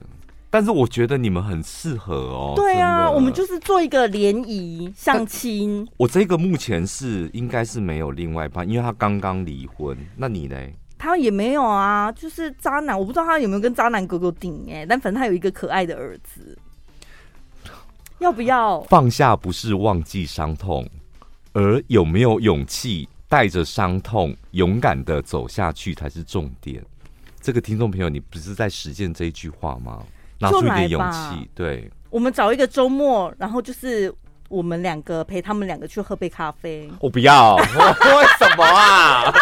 [0.48, 2.52] 但是我觉得你们很适合哦。
[2.54, 5.86] 对啊，我们就是做一个联谊相亲。
[5.96, 9.98] 我这个目前是应该是没有另外一半，因为他刚刚离婚。
[10.16, 10.56] 那你呢？
[10.96, 16.56] 他也没有啊，就是渣男，我不知道他有没有跟渣男哥哥顶哎，但反正他有一个可爱的儿子。
[18.20, 19.36] 要不要放下？
[19.36, 20.88] 不是忘记伤痛。
[21.52, 26.84] 而有没有勇气带着伤痛勇敢的走下去才是重点。
[27.40, 30.04] 这个听众朋友，你不是在实践这一句话吗？
[30.38, 31.50] 拿出一点勇气。
[31.54, 34.12] 对，我们找一个周末，然后就是
[34.48, 36.90] 我们两个陪他们两个去喝杯咖啡。
[37.00, 37.62] 我不要， 为
[38.38, 39.32] 什么啊？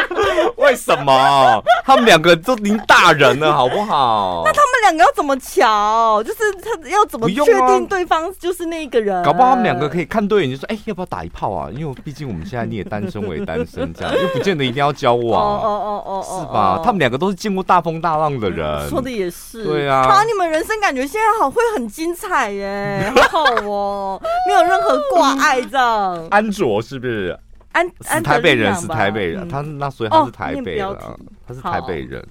[0.56, 1.62] 为什么？
[1.84, 4.42] 他们两个都已经大人了，好不好？
[4.46, 6.22] 那他们两个要怎么瞧？
[6.22, 9.22] 就是他要怎么确定对方就是那个人？
[9.22, 15.42] 搞不好他们两个可以看对眼，就说：“哎、欸，要不要打一炮啊？”因为毕竟我们现在你也单身，我也单身，这样又不见得一定要交往。
[15.44, 16.80] 哦哦哦哦，是吧？
[16.82, 19.64] 他们两个都是见过大风大浪的人，说的也是。
[19.64, 26.28] 对啊，好，你们人生感觉现在好会很精彩耶，好好哦，没有任何挂碍这样。
[26.30, 27.38] 安卓是不是？
[27.72, 32.24] 安是台北人，是台北人，他那所以他是台北的，他是台北人。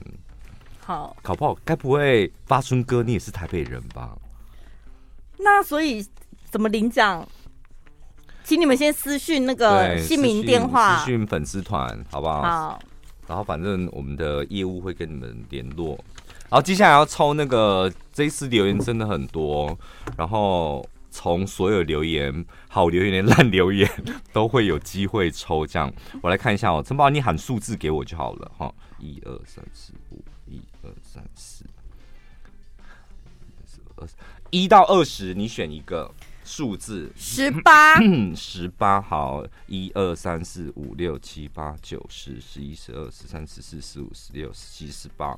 [0.80, 4.11] 好，搞不好，该不会发春哥你也是台北人吧？
[5.38, 6.05] 那所以
[6.49, 7.28] 怎么领奖？
[8.45, 12.41] 请你们先私讯那个姓名电话，私讯粉丝团，好不好？
[12.41, 12.80] 好。
[13.28, 15.89] 然后反正我们的业务会跟你们联络。
[16.49, 19.78] 然后接下来要抽那个，这一次留言真的很多，
[20.15, 20.86] 然后。
[21.14, 23.88] 从所有留言，好留言、烂留言
[24.34, 25.93] 都会有机会抽这样。
[26.24, 28.74] 我来看一下哦，陈宝，你喊数字给我就好了哈。
[28.97, 31.64] 一二三四五，一二三四，
[34.49, 36.11] 一到二十，你选一个
[36.43, 37.11] 数字。
[37.16, 38.01] 十八，
[38.36, 39.45] 十八，好。
[39.68, 45.38] 一二三四五六七八九十十一十二十三十四十五十六十七十八。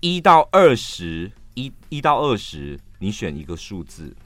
[0.00, 4.16] 一到二十，一一到二十，你选一个数字。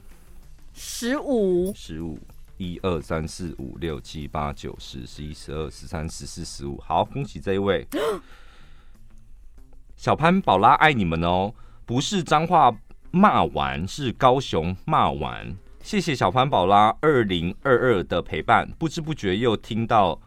[0.83, 2.17] 十五，十五，
[2.57, 7.85] 一二三四五六七八九十十一十二十三十四十五，好，恭喜这一位，
[9.95, 11.53] 小潘宝拉爱你们哦，
[11.85, 12.75] 不是脏话
[13.11, 20.19] 骂完，是高雄骂完，谢谢小潘宝拉二零二二的陪伴，不知不觉又听到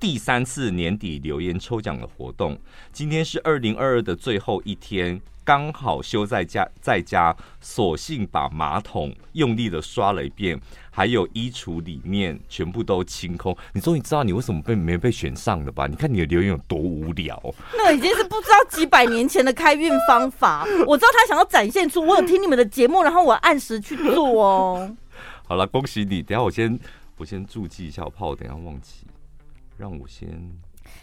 [0.00, 2.58] 第三次年底留言抽奖的活动，
[2.92, 5.20] 今天是二零二二的最后一天。
[5.44, 13.56] 刚好休在家，在家，索性把马桶用力的刷了一遍，还有衣橱里面全部都清空。
[13.72, 15.86] 你终于知道你为什么被没被选上了吧？
[15.86, 17.42] 你看你的留言有多无聊。
[17.78, 20.66] 那已经是不知道几百年前的开运方法。
[20.86, 24.94] 我知道他想要展现出我有听你们的节目，然后我按时去做哦。
[25.48, 26.22] 好了，恭喜你！
[26.22, 26.78] 等下我先
[27.16, 29.06] 我先注记一下，我怕我等下忘记。
[29.78, 30.28] 让我先。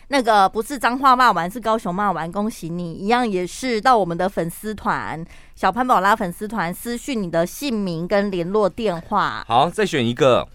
[0.08, 2.94] 那个不是脏话骂完，是高雄骂完，恭喜你！
[2.94, 5.24] 一样也是到我们的粉丝团
[5.56, 9.44] 小潘宝拉粉丝团私讯你的姓名跟联络电话。
[9.48, 10.48] 好，再选一个，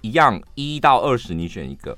[0.00, 1.96] 一样一到二十，你选一个。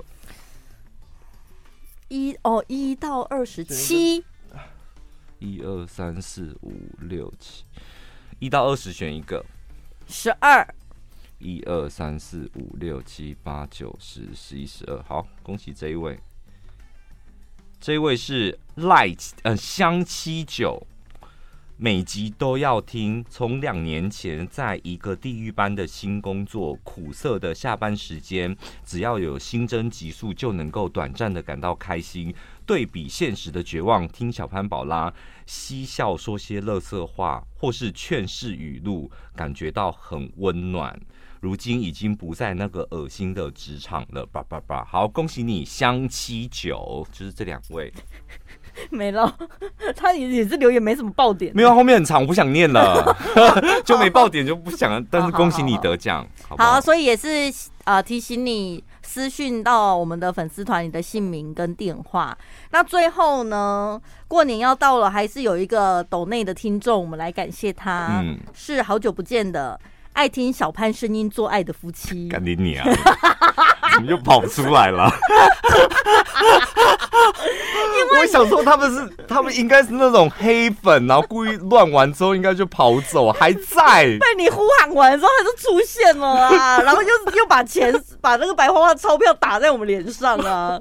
[2.09, 4.23] 一哦，一到二十七。
[5.39, 7.63] 一二三四五六七，
[8.39, 9.45] 一到二十选一个。
[10.07, 10.67] 十二。
[11.39, 16.19] 一二三四五六七八九十十一十二，好，恭喜这一位。
[17.79, 19.07] 这一位是赖
[19.43, 20.81] 呃香七九，
[21.77, 23.23] 每集都要听。
[23.29, 32.33] 从两年前在一个地狱般的新工作，苦涩的下班时间，只要有新增集数，就能够短暂的感到开心。
[32.65, 35.13] 对比现实的绝望，听小潘宝拉
[35.45, 40.99] 嬉笑说些乐色话，或是劝世语录，感觉到很温暖。
[41.39, 44.83] 如今已经不在那个恶心的职场了，叭叭叭！
[44.83, 47.93] 好，恭喜你，香七九，就是这两位。
[48.91, 49.35] 没了，
[49.97, 53.15] 他也也是留言没什么爆点，没有后面很长，我不想念了，
[53.83, 55.03] 就没爆点就不想了。
[55.09, 57.51] 但是恭喜你得奖，好，好，好，好，好，所以也是
[57.85, 62.37] 呃提醒你私讯到我们的粉丝团，你的姓名跟电话。
[62.69, 69.79] 那最后呢，过年要到了，还是有一个抖内的听众，我们来感谢他，嗯，是好久不见的。
[70.17, 72.83] 爱听小潘声音做爱的夫妻， 干你你啊！
[73.93, 75.07] 怎么又跑出来了？
[77.99, 86.81] 因为我想说他们是，他们应该是那种黑粉，然后故意乱玩之后应该就跑走，还在被你呼喊完之后，他就出现了啊！
[86.81, 90.79] 然后又又把钱把那个白花花钞票打在我们脸上啊！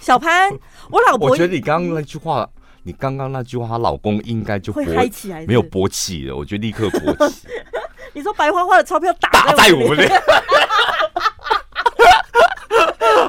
[0.00, 0.50] 小潘，
[0.90, 2.48] 我老婆，我觉得你刚刚那句话，
[2.86, 6.36] 你刚刚那句话，她老公应该就会嗨起来，没有勃起了。
[6.36, 7.48] 我觉得立刻勃起。
[8.12, 10.22] 你说白花花的钞票打打在我们脸，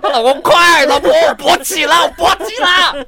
[0.03, 2.95] 老公快，老婆我勃起了，我勃起了。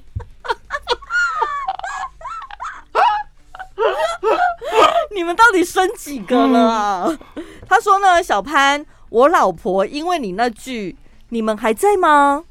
[5.13, 7.15] 你们到底生几个了？
[7.35, 10.95] 嗯、他说呢，小潘，我老婆因为你那句
[11.29, 12.45] “你们还在吗？”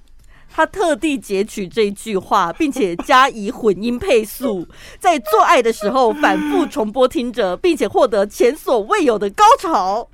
[0.52, 4.66] 他特地截取这句话，并且加以混音配速，
[4.98, 10.08] 在做爱的时候反复重播听着，并且获得前所未有的高潮。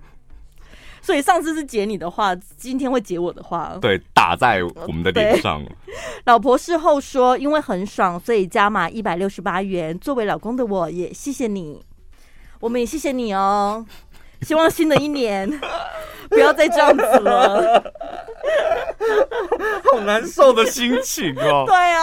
[1.01, 3.77] 所以上次是截你的话，今天会截我的话。
[3.81, 5.61] 对，打在我们的脸上。
[6.27, 9.99] 老婆事后说，因为很爽，所以加码一百六十八元。
[9.99, 11.85] 作为老公的我也谢谢你，
[12.61, 13.85] 我们也谢谢你哦。
[14.43, 15.51] 希望新的一年
[16.29, 17.93] 不要再这样子了，
[19.93, 21.65] 好难受的心情哦。
[21.69, 22.03] 对啊，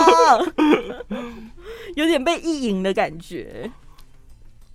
[1.95, 3.69] 有点被意淫的感觉。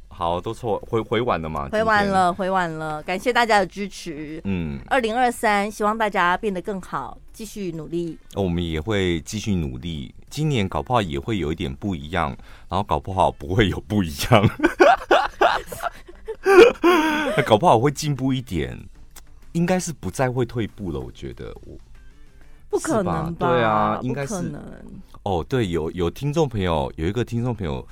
[0.08, 1.68] 好，都错回回完了吗？
[1.72, 3.02] 回晚了，回晚了。
[3.02, 4.40] 感谢大家的支持。
[4.44, 8.16] 嗯，二零二三，希望大家变得更好，继续努力。
[8.34, 10.14] 我们也会继续努力。
[10.30, 12.28] 今年搞不好也会有一点不一样，
[12.68, 14.48] 然后搞不好不会有不一样。
[17.36, 18.78] 那搞不好会进步一点，
[19.52, 21.00] 应该是不再会退步了。
[21.00, 21.78] 我觉得我
[22.68, 23.34] 不可能吧？
[23.38, 24.52] 对啊，应该是。
[25.22, 27.86] 哦，对，有有听众朋友，有一个听众朋友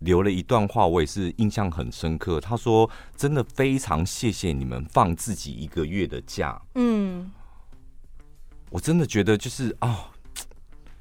[0.00, 2.40] 留了一段话，我也是印象很深刻。
[2.40, 7.30] 他说：“真的非常谢谢你们放自己一个月的假。”嗯，
[8.70, 9.88] 我真的觉得就是啊。
[9.88, 9.98] 哦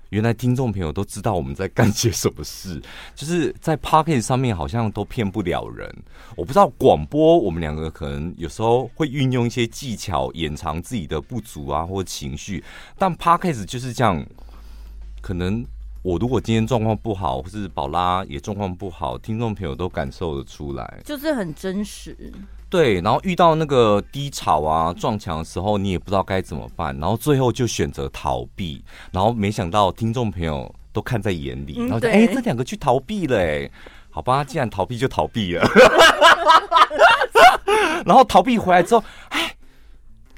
[0.09, 2.81] 原来听众朋友都知道我们在干些什么事，
[3.15, 5.87] 就是在 Podcast 上面好像都骗不了人。
[6.35, 12.63] 我不知道广播，我们两个可能有时候会运用一些技巧掩藏自己的不足啊，或情绪。
[12.97, 14.25] 但 Podcast 就是这样，
[15.21, 15.65] 可能
[16.01, 22.33] 我如果今天状况不好，或是宝拉也状况不好，听众朋友都感受得出来，就是很真实。
[22.69, 33.69] 对，然后遇到那个低潮啊、撞墙的时候，你也不知道该怎么办，然后最后就选择逃避，然后没想到听众朋友都看在眼里，然后说：“哎、嗯，这两个去逃避了，哎，
[34.11, 35.67] 好吧，既然逃避就逃避了。
[38.05, 39.55] ”然后逃避回来之后，哎。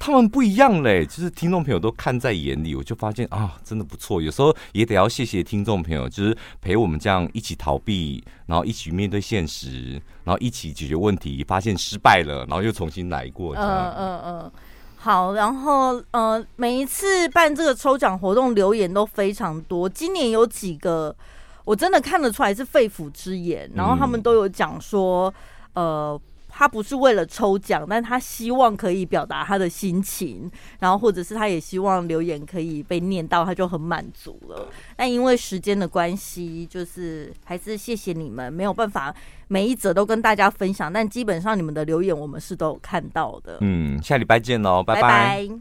[0.04, 4.20] 他们不一样嘞，就是听众朋友都看在眼里，我就发现啊，真的不错。
[4.20, 13.56] 有时候也得要谢谢听众朋友，就是陪我们这样一起逃避，然后一起面对现实，然后一起解决问题，发现失败了，然后又重新来过。
[13.56, 14.52] 嗯嗯嗯，
[14.97, 15.34] 好。
[15.34, 19.88] 然后呃，每一次办这个抽奖活动，留言都非常多。
[19.88, 21.16] 今年有几个
[21.64, 25.32] 我真的看得出来是肺腑之言，然后他们都有讲说，
[25.74, 26.20] 呃。
[26.52, 34.68] 他不是为了抽奖，但他希望可以表达他的心情，然后或者是他也希望留言可以被念到，他就很满足了。
[34.95, 39.14] 但因为时间的关系，就是还是谢谢你们，没有办法
[39.47, 43.58] 每一则都跟大家分享，但基本上你们的留言我们是都有看到的。
[43.62, 45.02] 嗯，下礼拜见喽，拜拜。
[45.02, 45.08] 拜
[45.47, 45.60] 拜。